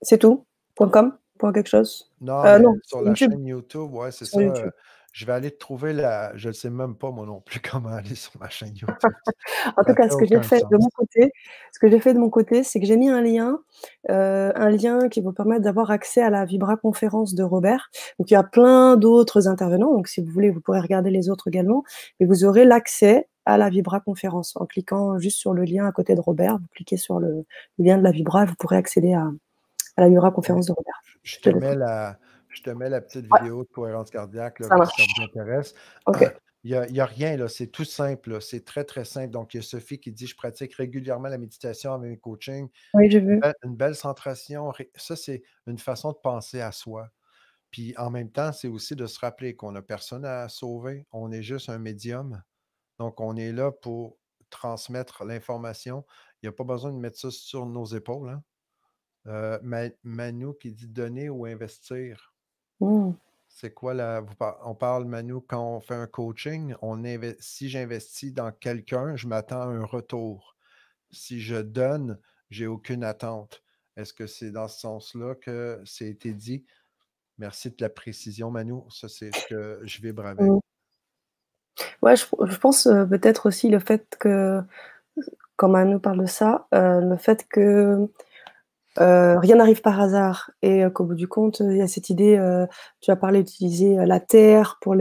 C'est 0.00 0.18
tout? 0.18 0.46
.com? 0.76 1.18
Pour 1.38 1.52
quelque 1.52 1.68
chose? 1.68 2.10
Non, 2.20 2.44
euh, 2.44 2.60
sur 2.84 3.02
la 3.02 3.14
chaîne 3.14 3.44
YouTube, 3.44 3.92
ouais, 3.92 4.12
c'est 4.12 4.24
ça. 4.24 4.38
Je 5.12 5.26
vais 5.26 5.32
aller 5.32 5.50
trouver 5.50 5.92
la. 5.92 6.36
Je 6.36 6.48
ne 6.48 6.52
sais 6.52 6.70
même 6.70 6.94
pas 6.94 7.10
moi 7.10 7.26
non 7.26 7.40
plus 7.40 7.60
comment 7.70 7.90
aller 7.90 8.14
sur 8.14 8.32
ma 8.40 8.48
chaîne 8.48 8.74
YouTube. 8.74 8.88
en 9.76 9.84
tout 9.84 9.94
cas, 9.94 10.08
ce 10.08 10.16
que 10.16 10.26
j'ai 10.26 10.42
fait 10.42 10.62
de 10.70 10.76
mon 10.76 10.88
côté, 10.90 11.32
ce 11.72 11.78
que 11.78 11.88
j'ai 11.88 12.00
fait 12.00 12.14
de 12.14 12.18
mon 12.18 12.30
côté, 12.30 12.62
c'est 12.62 12.80
que 12.80 12.86
j'ai 12.86 12.96
mis 12.96 13.08
un 13.08 13.20
lien, 13.20 13.58
euh, 14.10 14.52
un 14.54 14.70
lien 14.70 15.08
qui 15.08 15.20
vous 15.20 15.32
permettre 15.32 15.62
d'avoir 15.62 15.90
accès 15.90 16.22
à 16.22 16.30
la 16.30 16.44
Vibra 16.44 16.76
conférence 16.76 17.34
de 17.34 17.42
Robert. 17.42 17.90
Donc 18.18 18.30
il 18.30 18.34
y 18.34 18.36
a 18.36 18.44
plein 18.44 18.96
d'autres 18.96 19.48
intervenants. 19.48 19.92
Donc 19.92 20.08
si 20.08 20.20
vous 20.20 20.30
voulez, 20.30 20.50
vous 20.50 20.60
pourrez 20.60 20.80
regarder 20.80 21.10
les 21.10 21.28
autres 21.28 21.48
également. 21.48 21.84
Et 22.20 22.26
vous 22.26 22.44
aurez 22.44 22.64
l'accès 22.64 23.28
à 23.46 23.58
la 23.58 23.68
Vibra 23.68 24.00
conférence 24.00 24.56
en 24.56 24.66
cliquant 24.66 25.18
juste 25.18 25.38
sur 25.38 25.52
le 25.52 25.64
lien 25.64 25.86
à 25.86 25.92
côté 25.92 26.14
de 26.14 26.20
Robert. 26.20 26.58
Vous 26.58 26.66
cliquez 26.74 26.96
sur 26.96 27.18
le, 27.18 27.44
lien 27.78 27.98
de 27.98 28.04
la 28.04 28.12
Vibra, 28.12 28.44
vous 28.44 28.54
pourrez 28.58 28.76
accéder 28.76 29.14
à, 29.14 29.30
la 29.96 30.08
Vibra 30.08 30.30
conférence 30.30 30.66
de 30.66 30.72
Robert. 30.72 31.00
Je 31.22 31.38
te 31.40 31.50
mets 31.50 31.74
la 31.74 32.18
je 32.50 32.62
te 32.62 32.70
mets 32.70 32.88
la 32.88 33.00
petite 33.00 33.26
vidéo 33.36 33.64
de 33.64 33.68
cohérence 33.68 34.10
cardiaque 34.10 34.60
là, 34.60 34.68
si 34.86 35.02
ça 35.02 35.08
vous 35.16 35.24
intéresse. 35.24 35.74
Il 36.62 36.78
n'y 36.90 37.00
a, 37.00 37.06
rien, 37.06 37.38
là, 37.38 37.48
c'est 37.48 37.68
tout 37.68 37.86
simple, 37.86 38.42
c'est 38.42 38.66
très, 38.66 38.84
très 38.84 39.06
simple. 39.06 39.30
Donc, 39.30 39.54
il 39.54 39.58
y 39.58 39.60
a 39.60 39.62
Sophie 39.62 39.98
qui 39.98 40.12
dit 40.12 40.26
Je 40.26 40.36
pratique 40.36 40.74
régulièrement 40.74 41.28
la 41.28 41.38
méditation 41.38 41.94
avec 41.94 42.10
mes 42.10 42.18
coachings. 42.18 42.68
Oui, 42.92 43.10
j'ai 43.10 43.20
vu. 43.20 43.40
Une 43.64 43.76
belle, 43.76 43.94
centration. 43.94 44.70
Ça, 44.94 45.16
c'est 45.16 45.42
une 45.66 45.78
façon 45.78 46.12
de 46.12 46.18
penser 46.18 46.60
à 46.60 46.70
soi. 46.70 47.08
Puis 47.70 47.94
en 47.96 48.10
même 48.10 48.30
temps, 48.30 48.52
c'est 48.52 48.68
aussi 48.68 48.94
de 48.94 49.06
se 49.06 49.18
rappeler 49.20 49.54
qu'on 49.54 49.72
n'a 49.72 49.80
personne 49.80 50.26
à 50.26 50.48
sauver. 50.48 51.06
On 51.12 51.32
est 51.32 51.42
juste 51.42 51.70
un 51.70 51.78
médium. 51.78 52.42
Donc, 52.98 53.20
on 53.20 53.36
est 53.36 53.52
là 53.52 53.72
pour 53.72 54.18
transmettre 54.50 55.24
l'information. 55.24 56.04
Il 56.42 56.46
n'y 56.46 56.48
a 56.48 56.52
pas 56.52 56.64
besoin 56.64 56.92
de 56.92 56.98
mettre 56.98 57.18
ça 57.18 57.30
sur 57.30 57.64
nos 57.64 57.86
épaules. 57.86 58.28
Hein. 58.28 58.42
Euh, 59.26 59.90
Manu 60.02 60.48
qui 60.60 60.72
dit 60.72 60.88
donner 60.88 61.30
ou 61.30 61.46
investir? 61.46 62.29
Mmh. 62.80 63.12
C'est 63.48 63.74
quoi 63.74 63.94
la. 63.94 64.24
On 64.64 64.74
parle, 64.74 65.04
Manu, 65.04 65.40
quand 65.46 65.76
on 65.76 65.80
fait 65.80 65.94
un 65.94 66.06
coaching, 66.06 66.74
on 66.82 67.02
si 67.40 67.68
j'investis 67.68 68.32
dans 68.32 68.52
quelqu'un, 68.52 69.16
je 69.16 69.26
m'attends 69.26 69.62
à 69.62 69.66
un 69.66 69.84
retour. 69.84 70.56
Si 71.10 71.40
je 71.40 71.56
donne, 71.56 72.18
j'ai 72.50 72.66
aucune 72.66 73.04
attente. 73.04 73.62
Est-ce 73.96 74.14
que 74.14 74.26
c'est 74.26 74.50
dans 74.50 74.68
ce 74.68 74.80
sens-là 74.80 75.34
que 75.34 75.80
c'est 75.84 76.08
été 76.08 76.32
dit? 76.32 76.64
Merci 77.38 77.70
de 77.70 77.76
la 77.80 77.90
précision, 77.90 78.50
Manu. 78.50 78.80
Ça, 78.88 79.08
c'est 79.08 79.34
ce 79.34 79.46
que 79.46 79.80
je 79.82 80.00
vais 80.00 80.12
braver. 80.12 80.44
Mmh. 80.44 80.60
Ouais, 82.02 82.16
je, 82.16 82.56
pense 82.58 82.86
euh, 82.86 83.04
peut-être 83.04 83.46
aussi 83.46 83.68
le 83.68 83.78
fait 83.78 84.16
que, 84.18 84.62
quand 85.56 85.68
Manu 85.68 85.98
parle 85.98 86.20
de 86.20 86.26
ça, 86.26 86.66
euh, 86.74 87.00
le 87.00 87.16
fait 87.16 87.46
que 87.48 88.08
euh, 88.98 89.38
rien 89.38 89.56
n'arrive 89.56 89.82
par 89.82 90.00
hasard 90.00 90.50
et 90.62 90.84
euh, 90.84 90.90
qu'au 90.90 91.04
bout 91.04 91.14
du 91.14 91.28
compte, 91.28 91.60
il 91.60 91.76
y 91.76 91.82
a 91.82 91.86
cette 91.86 92.10
idée, 92.10 92.36
euh, 92.36 92.66
tu 93.00 93.10
as 93.10 93.16
parlé 93.16 93.42
d'utiliser 93.42 93.94
la 94.04 94.18
terre 94.18 94.78
pour 94.80 94.96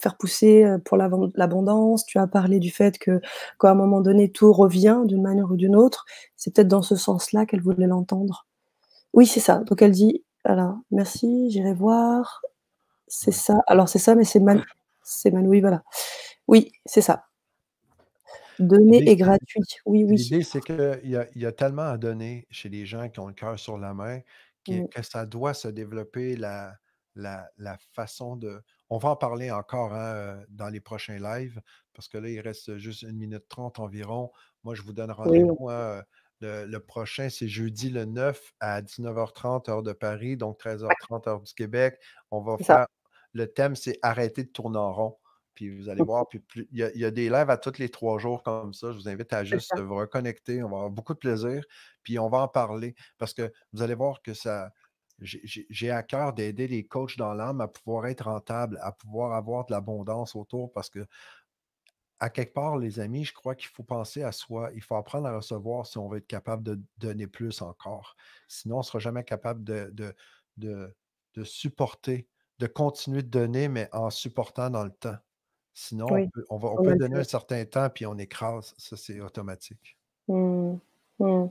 faire 0.00 0.16
pousser 0.16 0.64
pour 0.84 0.96
l'abondance. 0.96 2.06
Tu 2.06 2.18
as 2.18 2.26
parlé 2.26 2.58
du 2.58 2.70
fait 2.70 2.98
que 2.98 3.20
qu'à 3.60 3.70
un 3.70 3.74
moment 3.74 4.00
donné, 4.00 4.30
tout 4.30 4.52
revient 4.52 5.02
d'une 5.04 5.22
manière 5.22 5.50
ou 5.50 5.56
d'une 5.56 5.76
autre. 5.76 6.06
C'est 6.36 6.54
peut-être 6.54 6.68
dans 6.68 6.82
ce 6.82 6.96
sens-là 6.96 7.44
qu'elle 7.46 7.60
voulait 7.62 7.86
l'entendre. 7.86 8.46
Oui, 9.12 9.26
c'est 9.26 9.40
ça. 9.40 9.58
Donc 9.58 9.82
elle 9.82 9.92
dit, 9.92 10.24
voilà, 10.44 10.76
merci, 10.90 11.50
j'irai 11.50 11.74
voir. 11.74 12.42
C'est 13.08 13.32
ça. 13.32 13.62
Alors 13.66 13.88
c'est 13.88 13.98
ça, 13.98 14.14
mais 14.14 14.24
c'est 14.24 14.40
Man, 14.40 14.64
c'est 15.02 15.30
Man, 15.30 15.46
oui, 15.46 15.60
voilà. 15.60 15.82
Oui, 16.48 16.72
c'est 16.86 17.02
ça. 17.02 17.24
Donner 18.58 19.08
est 19.08 19.16
gratuit. 19.16 19.60
Oui, 19.84 20.04
oui. 20.04 20.16
L'idée, 20.16 20.42
c'est 20.42 20.60
qu'il 20.60 21.00
y 21.04 21.16
a, 21.16 21.26
y 21.34 21.46
a 21.46 21.52
tellement 21.52 21.90
à 21.90 21.98
donner 21.98 22.46
chez 22.50 22.68
les 22.68 22.86
gens 22.86 23.08
qui 23.08 23.20
ont 23.20 23.26
le 23.26 23.34
cœur 23.34 23.58
sur 23.58 23.78
la 23.78 23.94
main 23.94 24.20
que, 24.66 25.02
ça 25.02 25.26
doit 25.26 25.54
se 25.54 25.68
développer 25.68 26.36
la, 26.36 26.76
la, 27.14 27.78
façon 27.92 28.36
de. 28.36 28.62
On 28.90 28.98
va 28.98 29.10
en 29.10 29.16
parler 29.16 29.50
encore 29.50 29.94
hein, 29.94 30.40
dans 30.48 30.68
les 30.68 30.80
prochains 30.80 31.18
lives, 31.18 31.60
parce 31.92 32.08
que 32.08 32.18
là, 32.18 32.28
il 32.28 32.40
reste 32.40 32.76
juste 32.76 33.02
une 33.02 33.16
minute 33.16 33.48
trente 33.48 33.78
environ. 33.78 34.30
Moi, 34.64 34.74
je 34.74 34.82
vous 34.82 34.92
donne 34.92 35.10
rendez-vous. 35.10 35.68
Hein, 35.70 36.02
le, 36.40 36.78
prochain, 36.78 37.28
c'est 37.30 37.48
jeudi 37.48 37.90
le 37.90 38.04
9 38.04 38.52
à 38.60 38.82
19h30, 38.82 39.70
heure 39.70 39.82
de 39.82 39.92
Paris, 39.92 40.36
donc 40.36 40.60
13h30, 40.60 41.28
heure 41.28 41.40
du 41.40 41.54
Québec. 41.54 41.98
On 42.30 42.40
va 42.40 42.58
faire. 42.58 42.86
Le 43.32 43.46
thème, 43.46 43.76
c'est 43.76 43.98
arrêter 44.00 44.44
de 44.44 44.48
tourner 44.48 44.78
en 44.78 44.92
rond. 44.92 45.16
Puis 45.56 45.70
vous 45.74 45.88
allez 45.88 46.04
voir, 46.04 46.28
puis 46.28 46.42
il 46.70 46.78
y, 46.78 47.04
a 47.04 47.10
des 47.10 47.30
lives 47.30 47.48
à 47.48 47.56
tous 47.56 47.78
les 47.78 47.88
trois 47.88 48.18
jours 48.18 48.42
comme 48.42 48.74
ça. 48.74 48.92
Je 48.92 48.98
vous 48.98 49.08
invite 49.08 49.32
à 49.32 49.42
juste 49.42 49.74
vous 49.76 49.96
reconnecter. 49.96 50.62
On 50.62 50.68
va 50.68 50.76
avoir 50.76 50.90
beaucoup 50.90 51.14
de 51.14 51.18
plaisir. 51.18 51.64
Puis 52.02 52.18
on 52.18 52.28
va 52.28 52.40
en 52.40 52.48
parler 52.48 52.94
parce 53.16 53.32
que 53.32 53.50
vous 53.72 53.82
allez 53.82 53.94
voir 53.94 54.20
que 54.20 54.34
ça. 54.34 54.70
J'ai 55.18 55.90
à 55.90 56.02
cœur 56.02 56.34
d'aider 56.34 56.68
les 56.68 56.86
coachs 56.86 57.16
dans 57.16 57.32
l'âme 57.32 57.62
à 57.62 57.68
pouvoir 57.68 58.06
être 58.06 58.26
rentables, 58.26 58.78
à 58.82 58.92
pouvoir 58.92 59.32
avoir 59.32 59.64
de 59.64 59.72
l'abondance 59.72 60.36
autour 60.36 60.70
parce 60.74 60.90
que, 60.90 61.06
à 62.20 62.28
quelque 62.28 62.52
part, 62.52 62.76
les 62.76 63.00
amis, 63.00 63.24
je 63.24 63.32
crois 63.32 63.54
qu'il 63.54 63.68
faut 63.68 63.82
penser 63.82 64.22
à 64.22 64.32
soi. 64.32 64.70
Il 64.74 64.82
faut 64.82 64.96
apprendre 64.96 65.26
à 65.26 65.34
recevoir 65.34 65.86
si 65.86 65.96
on 65.96 66.06
veut 66.06 66.18
être 66.18 66.26
capable 66.26 66.62
de 66.62 66.78
donner 66.98 67.26
plus 67.26 67.62
encore. 67.62 68.14
Sinon, 68.46 68.76
on 68.76 68.78
ne 68.80 68.84
sera 68.84 68.98
jamais 68.98 69.24
capable 69.24 69.64
de, 69.64 69.88
de, 69.94 70.14
de, 70.58 70.94
de 71.32 71.44
supporter, 71.44 72.28
de 72.58 72.66
continuer 72.66 73.22
de 73.22 73.28
donner, 73.30 73.68
mais 73.68 73.88
en 73.92 74.10
supportant 74.10 74.68
dans 74.68 74.84
le 74.84 74.92
temps. 74.92 75.16
Sinon, 75.78 76.06
on 76.48 76.58
peut, 76.82 76.96
donner 76.96 77.18
un 77.18 77.24
certain 77.24 77.62
temps 77.66 77.90
puis 77.94 78.06
on 78.06 78.16
écrase. 78.16 78.72
Ça, 78.78 78.96
c'est 78.96 79.20
automatique. 79.20 79.98
Mmh. 80.26 80.76
Mmh. 81.18 81.44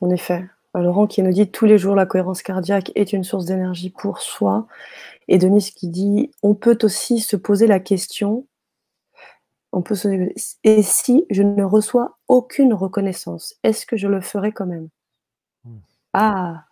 En 0.00 0.10
effet. 0.10 0.48
Laurent 0.74 1.06
qui 1.06 1.22
nous 1.22 1.32
dit 1.32 1.50
tous 1.50 1.66
les 1.66 1.76
jours 1.76 1.94
la 1.94 2.06
cohérence 2.06 2.40
cardiaque 2.40 2.92
est 2.94 3.12
une 3.12 3.24
source 3.24 3.44
d'énergie 3.44 3.90
pour 3.90 4.20
soi. 4.22 4.66
Et 5.28 5.36
Denise 5.36 5.70
qui 5.70 5.88
dit 5.88 6.30
on 6.42 6.54
peut 6.54 6.78
aussi 6.82 7.20
se 7.20 7.36
poser 7.36 7.66
la 7.66 7.78
question 7.78 8.46
on 9.70 9.82
peut 9.82 9.96
et 10.64 10.82
si 10.82 11.26
je 11.30 11.42
ne 11.42 11.62
reçois 11.62 12.18
aucune 12.28 12.74
reconnaissance, 12.74 13.54
est-ce 13.62 13.86
que 13.86 13.96
je 13.96 14.06
le 14.06 14.20
ferai 14.20 14.52
quand 14.52 14.66
même? 14.66 14.88
Mmh. 15.64 15.78
Ah 16.14 16.64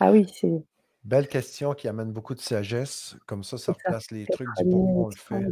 ah 0.00 0.12
oui, 0.12 0.32
c'est 0.34 0.62
belle 1.04 1.28
question 1.28 1.74
qui 1.74 1.88
amène 1.88 2.12
beaucoup 2.12 2.34
de 2.34 2.40
sagesse. 2.40 3.16
Comme 3.26 3.44
ça, 3.44 3.58
ça 3.58 3.72
replace 3.72 4.10
les 4.10 4.26
trucs 4.26 4.48
du 4.58 4.64
bon 4.64 5.04
on 5.04 5.08
le 5.08 5.14
fait. 5.14 5.46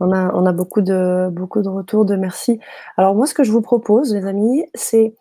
On 0.00 0.12
a, 0.12 0.52
beaucoup, 0.52 0.80
de, 0.80 1.28
retours 1.68 2.04
de 2.04 2.14
merci. 2.14 2.60
Alors 2.96 3.14
moi, 3.14 3.26
ce 3.26 3.34
que 3.34 3.42
je 3.42 3.50
vous 3.50 3.62
propose, 3.62 4.14
les 4.14 4.26
amis, 4.26 4.64
c'est 4.74 5.14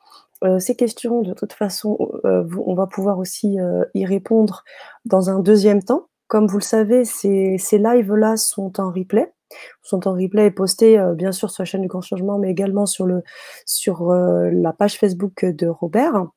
euh, 0.44 0.60
ces 0.60 0.76
questions, 0.76 1.22
de 1.24 1.34
toute 1.34 1.54
façon, 1.54 1.98
euh, 2.26 2.48
on 2.64 2.76
va 2.76 2.86
pouvoir 2.86 3.18
aussi 3.18 3.60
euh, 3.60 3.84
y 3.96 4.06
répondre 4.06 4.64
dans 5.06 5.32
un 5.32 5.40
deuxième 5.40 5.82
temps. 5.82 6.08
Comme 6.28 6.46
vous 6.46 6.60
le 6.60 6.64
savez, 6.64 7.06
ces, 7.06 7.58
ces 7.58 7.80
lives-là 7.80 8.38
sont 8.38 8.80
en 8.80 8.92
replay. 8.92 9.34
Son 9.82 10.00
temps 10.00 10.14
replay 10.14 10.48
est 10.48 10.52
posté, 10.52 11.00
euh, 11.00 11.14
bien 11.16 11.32
sûr, 11.32 11.50
sur 11.50 11.64
la 11.64 11.66
chaîne 11.66 11.82
du 11.82 11.88
Grand 11.88 12.02
Changement, 12.02 12.38
mais 12.38 12.52
également 12.52 12.86
sur, 12.86 13.08
la 13.08 14.74
page 14.74 15.00
Facebook 15.00 15.46
de 15.46 15.68
Robert. 15.68 16.28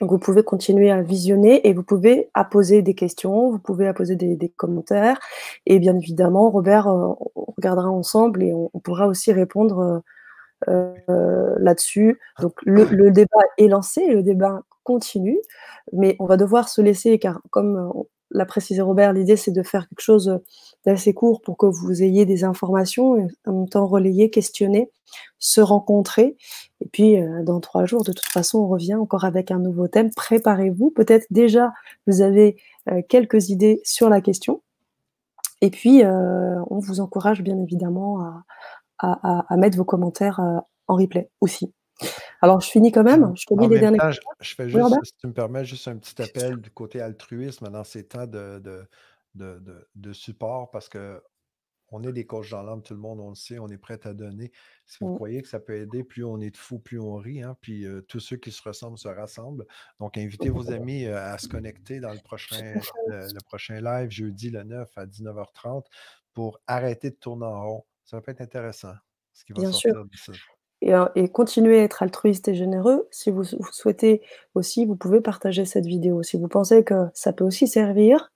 Donc, 0.00 0.10
vous 0.10 0.18
pouvez 0.18 0.42
continuer 0.42 0.90
à 0.90 1.02
visionner 1.02 1.66
et 1.68 1.72
vous 1.72 1.82
pouvez 1.82 2.30
apposer 2.34 2.82
des 2.82 2.94
questions, 2.94 3.50
vous 3.50 3.58
pouvez 3.58 3.88
apposer 3.88 4.16
des, 4.16 4.36
des 4.36 4.48
commentaires. 4.48 5.18
Et 5.66 5.78
bien 5.78 5.96
évidemment, 5.96 6.50
Robert, 6.50 6.86
euh, 6.88 7.14
on 7.34 7.52
regardera 7.56 7.90
ensemble 7.90 8.42
et 8.42 8.52
on, 8.52 8.70
pourra 8.80 9.08
aussi 9.08 9.32
répondre 9.32 10.02
là-dessus. 10.66 12.18
Donc, 12.40 12.54
le, 12.64 12.84
le, 12.84 13.10
débat 13.10 13.42
est 13.58 13.68
lancé, 13.68 14.06
le 14.08 14.22
débat 14.22 14.62
continue, 14.84 15.38
mais 15.92 16.16
on 16.18 16.26
va 16.26 16.36
devoir 16.36 16.68
se 16.68 16.80
laisser, 16.80 17.18
car 17.18 17.40
comme 17.50 17.92
l'a 18.30 18.46
précisé 18.46 18.80
Robert, 18.80 19.12
l'idée 19.12 19.36
c'est 19.36 19.52
de 19.52 19.62
faire 19.62 19.88
quelque 19.88 20.00
chose 20.00 20.40
d'assez 20.84 21.14
court 21.14 21.40
pour 21.40 21.56
que 21.56 21.66
vous 21.66 22.02
ayez 22.02 22.26
des 22.26 22.44
informations, 22.44 23.28
en 23.46 23.52
même 23.52 23.68
temps 23.68 23.86
relayer, 23.86 24.30
questionner, 24.30 24.90
se 25.38 25.60
rencontrer. 25.60 26.36
Et 26.80 26.88
puis, 26.88 27.20
euh, 27.20 27.42
dans 27.42 27.60
trois 27.60 27.86
jours, 27.86 28.04
de 28.04 28.12
toute 28.12 28.28
façon, 28.30 28.58
on 28.58 28.68
revient 28.68 28.94
encore 28.94 29.24
avec 29.24 29.50
un 29.50 29.58
nouveau 29.58 29.88
thème. 29.88 30.10
Préparez-vous. 30.14 30.90
Peut-être 30.90 31.26
déjà, 31.30 31.72
vous 32.06 32.20
avez 32.20 32.56
euh, 32.90 33.02
quelques 33.08 33.48
idées 33.48 33.80
sur 33.84 34.08
la 34.08 34.20
question. 34.20 34.62
Et 35.60 35.70
puis, 35.70 36.04
euh, 36.04 36.60
on 36.70 36.78
vous 36.78 37.00
encourage 37.00 37.42
bien 37.42 37.58
évidemment 37.58 38.44
à 39.00 39.56
mettre 39.56 39.76
vos 39.76 39.84
commentaires 39.84 40.40
en 40.86 40.94
replay 40.94 41.30
aussi. 41.40 41.72
Alors, 42.40 42.60
je 42.60 42.70
finis 42.70 42.92
quand 42.92 43.02
même. 43.02 43.32
Je 43.36 43.46
te 43.46 43.54
dis 43.54 43.68
les 43.68 43.80
derniers. 43.80 43.98
je, 44.40 44.54
fais 44.54 44.68
juste, 44.68 45.04
si 45.04 45.16
tu 45.16 45.26
me 45.26 45.32
permets, 45.32 45.64
juste 45.64 45.88
un 45.88 45.96
petit 45.96 46.20
appel 46.22 46.56
du 46.56 46.70
côté 46.70 47.00
altruisme 47.00 47.68
dans 47.68 47.84
ces 47.84 48.06
temps 48.06 48.26
de, 48.26 48.62
de, 49.34 50.12
support 50.12 50.70
parce 50.70 50.88
que 50.88 51.22
on 51.90 52.02
est 52.02 52.12
des 52.12 52.26
coachs 52.26 52.50
dans 52.50 52.62
l'âme, 52.62 52.82
tout 52.82 52.92
le 52.92 53.00
monde, 53.00 53.18
on 53.18 53.30
le 53.30 53.34
sait, 53.34 53.58
on 53.58 53.68
est 53.68 53.78
prêt 53.78 53.98
à 54.04 54.12
donner. 54.12 54.52
Si 54.84 54.98
vous 55.00 55.12
mmh. 55.12 55.14
croyez 55.14 55.40
que 55.40 55.48
ça 55.48 55.58
peut 55.58 55.74
aider, 55.74 56.04
plus 56.04 56.22
on 56.22 56.38
est 56.38 56.50
de 56.50 56.56
fous, 56.58 56.78
plus 56.78 57.00
on 57.00 57.14
rit. 57.14 57.42
Hein, 57.42 57.56
puis 57.62 57.86
tous 58.08 58.20
ceux 58.20 58.36
qui 58.36 58.52
se 58.52 58.62
ressemblent 58.62 58.98
se 58.98 59.08
rassemblent. 59.08 59.66
Donc, 59.98 60.18
invitez 60.18 60.50
vos 60.50 60.70
amis 60.70 61.06
à 61.06 61.38
se 61.38 61.48
connecter 61.48 61.98
dans 61.98 62.12
le 62.12 62.18
prochain, 62.18 62.74
le, 63.06 63.42
prochain 63.46 63.80
live, 63.80 64.10
jeudi 64.10 64.50
le 64.50 64.64
9 64.64 64.98
à 64.98 65.06
19h30, 65.06 65.86
pour 66.34 66.60
arrêter 66.66 67.08
de 67.08 67.16
tourner 67.16 67.46
en 67.46 67.62
rond. 67.62 67.84
Ça 68.04 68.20
va 68.20 68.32
être 68.32 68.42
intéressant, 68.42 68.94
ce 69.32 69.46
qui 69.46 69.54
va 69.54 69.62
Bien 69.62 69.72
sortir 69.72 70.04
sûr. 70.12 70.57
Et, 70.80 71.28
continuez 71.28 71.80
à 71.80 71.82
être 71.82 72.02
altruiste 72.02 72.48
et 72.48 72.54
généreux. 72.54 73.08
Si 73.10 73.30
vous, 73.30 73.44
souhaitez 73.72 74.22
aussi, 74.54 74.86
vous 74.86 74.96
pouvez 74.96 75.20
partager 75.20 75.64
cette 75.64 75.86
vidéo. 75.86 76.22
Si 76.22 76.36
vous 76.36 76.48
pensez 76.48 76.84
que 76.84 77.08
ça 77.14 77.32
peut 77.32 77.44
aussi 77.44 77.66
servir, 77.66 78.30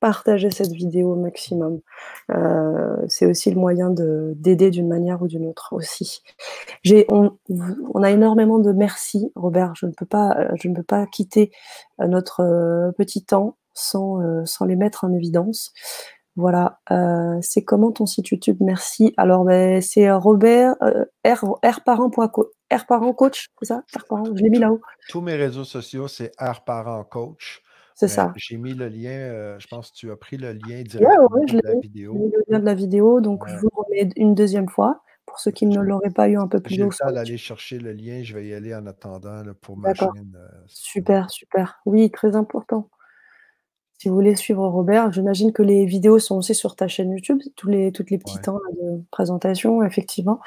partagez 0.00 0.50
cette 0.50 0.72
vidéo 0.72 1.12
au 1.12 1.16
maximum. 1.16 1.80
Euh, 2.30 2.96
c'est 3.08 3.26
aussi 3.26 3.50
le 3.50 3.56
moyen 3.56 3.90
d'aider 3.90 4.70
d'une 4.70 4.88
manière 4.88 5.22
ou 5.22 5.28
d'une 5.28 5.46
autre 5.46 5.72
aussi. 5.72 6.22
On, 7.08 8.02
a 8.02 8.10
énormément 8.10 8.58
de 8.58 8.72
merci, 8.72 9.32
Robert. 9.36 9.74
Je 9.76 9.86
ne 9.86 9.92
peux 9.92 10.06
pas, 10.06 10.48
je 10.60 10.68
ne 10.68 10.74
peux 10.74 10.82
pas 10.82 11.06
quitter 11.06 11.52
notre 11.98 12.40
euh, 12.40 12.92
petit 12.92 13.24
temps 13.24 13.56
sans, 13.74 14.20
euh, 14.20 14.44
sans 14.44 14.64
les 14.64 14.76
mettre 14.76 15.04
en 15.04 15.12
évidence. 15.12 15.72
Voilà, 16.36 16.80
euh, 16.90 17.38
c'est 17.42 17.62
comment 17.62 17.92
ton 17.92 18.06
site 18.06 18.28
YouTube? 18.28 18.56
Merci. 18.60 19.12
Alors, 19.18 19.44
ben, 19.44 19.82
c'est 19.82 20.08
euh, 20.08 20.16
Robert, 20.16 20.74
euh, 20.82 21.04
R 21.26 21.84
Parent 21.84 22.08
Coach, 23.12 23.48
c'est 23.60 23.66
ça? 23.66 23.82
Parent, 24.08 24.24
je 24.34 24.42
l'ai 24.42 24.48
mis 24.48 24.58
là-haut. 24.58 24.80
Tous 25.10 25.20
mes 25.20 25.34
réseaux 25.34 25.64
sociaux, 25.64 26.08
c'est 26.08 26.32
Parent 26.64 27.04
Coach. 27.04 27.62
C'est 27.94 28.08
ça. 28.08 28.32
j'ai 28.36 28.56
mis 28.56 28.72
le 28.72 28.88
lien, 28.88 29.58
je 29.58 29.66
pense 29.68 29.90
que 29.90 29.96
tu 29.96 30.10
as 30.10 30.16
pris 30.16 30.36
le 30.36 30.52
lien 30.52 30.82
directement 30.82 31.28
de 31.46 31.60
la 31.62 31.78
vidéo. 31.80 32.14
le 32.14 32.42
lien 32.48 32.58
de 32.58 32.64
la 32.64 32.74
vidéo, 32.74 33.20
donc 33.20 33.46
je 33.46 33.56
vous 33.56 33.68
remets 33.74 34.08
une 34.16 34.34
deuxième 34.34 34.68
fois 34.68 35.02
pour 35.26 35.38
ceux 35.38 35.50
qui 35.50 35.66
ne 35.66 35.78
l'auraient 35.78 36.10
pas 36.10 36.28
eu 36.28 36.36
un 36.36 36.48
peu 36.48 36.58
plus 36.58 36.74
J'ai 36.74 36.82
le 36.82 37.12
d'aller 37.12 37.36
chercher 37.36 37.78
le 37.78 37.92
lien, 37.92 38.22
je 38.22 38.34
vais 38.34 38.48
y 38.48 38.54
aller 38.54 38.74
en 38.74 38.86
attendant 38.86 39.42
pour 39.60 39.76
ma 39.76 39.94
chaîne, 39.94 40.36
Super, 40.66 41.30
super. 41.30 41.80
Oui, 41.84 42.10
très 42.10 42.34
important. 42.34 42.88
Si 44.02 44.08
vous 44.08 44.16
voulez 44.16 44.34
suivre 44.34 44.66
Robert, 44.66 45.12
j'imagine 45.12 45.52
que 45.52 45.62
les 45.62 45.86
vidéos 45.86 46.18
sont 46.18 46.36
aussi 46.38 46.56
sur 46.56 46.74
ta 46.74 46.88
chaîne 46.88 47.12
YouTube, 47.12 47.40
tous 47.54 47.68
les, 47.68 47.92
toutes 47.92 48.10
les 48.10 48.18
petits 48.18 48.40
temps 48.40 48.58
de 48.80 49.00
présentation, 49.12 49.80
effectivement. 49.84 50.40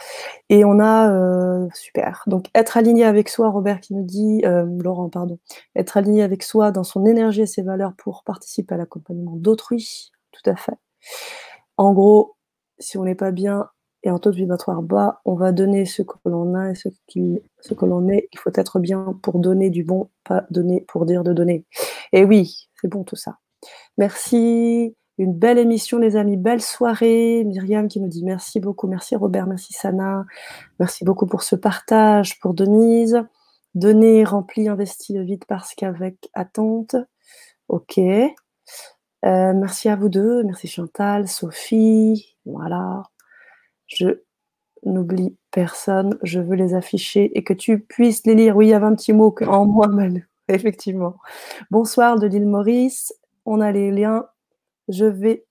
Et 0.50 0.66
on 0.66 0.78
a, 0.82 1.10
euh, 1.10 1.66
super, 1.74 2.24
donc 2.28 2.48
être 2.54 2.76
aligné 2.76 3.06
avec 3.06 3.30
soi, 3.30 3.48
Robert 3.50 3.80
qui 3.80 3.94
nous 3.94 4.04
dit, 4.04 4.42
euh, 4.44 4.66
Laurent, 4.84 5.08
pardon, 5.08 5.40
être 5.74 5.96
aligné 5.96 6.22
avec 6.22 6.44
soi 6.44 6.72
dans 6.72 6.84
son 6.84 7.06
énergie 7.06 7.44
et 7.44 7.46
ses 7.46 7.62
valeurs 7.62 7.94
pour 7.98 8.26
participer 8.26 8.76
à 8.76 8.78
l'accompagnement 8.78 9.38
d'autrui, 9.38 10.12
tout 10.34 10.50
à 10.50 10.58
fait. 10.58 10.76
En 11.78 11.94
gros, 11.94 12.36
si 12.80 12.98
on 12.98 13.06
n'est 13.06 13.16
pas 13.16 13.32
bien 13.32 13.70
et 14.04 14.12
en 14.12 14.20
taux 14.20 14.32
de 14.32 14.36
vibratoire 14.36 14.82
bas, 14.82 15.22
on 15.24 15.36
va 15.36 15.54
donner 15.54 15.86
ce 15.86 16.02
que 16.02 16.18
l'on 16.26 16.56
a 16.56 16.72
et 16.72 16.76
ce, 16.76 16.90
ce 17.08 17.74
que 17.74 17.86
l'on 17.86 18.10
est. 18.10 18.28
Il 18.34 18.38
faut 18.38 18.52
être 18.54 18.80
bien 18.80 19.18
pour 19.22 19.40
donner 19.40 19.70
du 19.70 19.86
bon, 19.86 20.10
pas 20.26 20.44
donner 20.50 20.82
pour 20.90 21.06
dire 21.06 21.24
de 21.24 21.32
donner. 21.32 21.64
Et 22.12 22.26
oui, 22.26 22.68
c'est 22.82 22.90
bon 22.90 23.06
tout 23.06 23.16
ça. 23.16 23.38
Merci. 23.98 24.96
Une 25.18 25.34
belle 25.34 25.58
émission, 25.58 25.98
les 25.98 26.18
amis. 26.18 26.36
Belle 26.36 26.62
soirée. 26.62 27.44
Myriam 27.46 27.88
qui 27.88 28.02
nous 28.02 28.10
dit 28.10 28.24
merci 28.24 28.60
beaucoup. 28.60 28.88
Merci 28.88 29.16
Robert. 29.16 29.48
Merci 29.48 29.74
Sana. 29.74 30.26
Merci 30.80 31.06
beaucoup 31.06 31.26
pour 31.26 31.44
ce 31.44 31.56
partage. 31.56 32.40
Pour 32.40 32.54
Denise. 32.54 33.22
Donner, 33.76 34.24
rempli, 34.24 34.68
investi 34.68 35.18
vite 35.24 35.46
parce 35.46 35.74
qu'avec 35.74 36.30
attente. 36.34 36.96
Ok. 37.70 37.98
Euh, 37.98 38.34
merci 39.24 39.90
à 39.90 39.96
vous 39.96 40.10
deux. 40.10 40.44
Merci 40.44 40.68
Chantal, 40.68 41.28
Sophie. 41.28 42.38
Voilà. 42.46 43.04
Je 43.88 44.22
n'oublie 44.84 45.36
personne. 45.52 46.18
Je 46.24 46.40
veux 46.40 46.56
les 46.56 46.74
afficher 46.74 47.38
et 47.38 47.44
que 47.44 47.54
tu 47.54 47.80
puisses 47.80 48.26
les 48.26 48.36
lire. 48.36 48.58
Oui, 48.58 48.68
il 48.68 48.70
y 48.70 48.74
avait 48.74 48.86
un 48.86 48.96
petit 48.96 49.14
mot 49.14 49.34
en 49.48 49.66
moi, 49.66 49.88
même. 49.88 50.24
Effectivement. 50.48 51.16
Bonsoir 51.72 52.20
de 52.20 52.28
l'île 52.28 52.46
Maurice 52.46 53.14
on 53.46 53.62
a 53.62 53.72
les 53.72 53.92
liens. 53.92 54.28
Je 54.88 55.06
vais, 55.06 55.46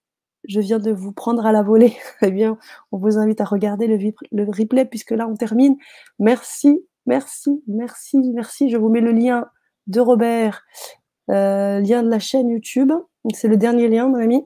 je 0.47 0.61
viens 0.61 0.79
de 0.79 0.93
vous 0.93 1.13
prendre 1.13 1.47
à 1.47 1.53
la 1.53 1.63
volée. 1.63 1.97
eh 2.23 2.31
bien, 2.31 2.59
on 2.93 2.99
vous 2.99 3.19
invite 3.19 3.41
à 3.41 3.45
regarder 3.45 3.87
le, 3.87 4.13
le, 4.33 4.45
replay 4.51 4.85
puisque 4.85 5.11
là, 5.11 5.27
on 5.27 5.35
termine. 5.35 5.77
Merci, 6.19 6.87
merci, 7.07 7.63
merci, 7.67 8.19
merci. 8.35 8.71
Je 8.71 8.77
vous 8.77 8.89
mets 8.89 9.01
le 9.01 9.13
lien 9.13 9.47
de 9.87 10.01
Robert, 10.01 10.63
euh, 11.31 11.81
lien 11.81 12.03
de 12.03 12.11
la 12.11 12.19
chaîne 12.19 12.49
YouTube. 12.49 12.93
C'est 13.33 13.49
le 13.49 13.57
dernier 13.57 13.89
lien, 13.89 14.09
mon 14.09 14.21
ami, 14.21 14.43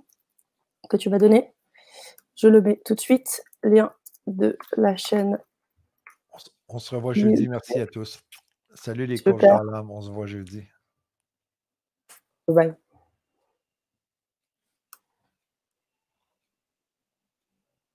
que 0.89 0.97
tu 0.97 1.11
vas 1.11 1.19
donner. 1.19 1.53
Je 2.37 2.49
le 2.49 2.61
mets 2.61 2.81
tout 2.85 2.95
de 2.95 3.01
suite. 3.01 3.43
Lien 3.65 3.93
de 4.27 4.57
la 4.77 4.97
chaîne. 4.97 5.39
On 6.69 6.79
se 6.79 6.95
revoit 6.95 7.15
jeudi. 7.15 7.49
Merci 7.49 7.81
à 7.81 7.87
tous. 7.87 8.21
Salut 8.75 9.07
les 9.07 9.19
coachs 9.19 9.43
On 9.43 10.01
se 10.01 10.11
voit 10.11 10.27
jeudi. 10.27 10.65
Bye. 12.47 12.75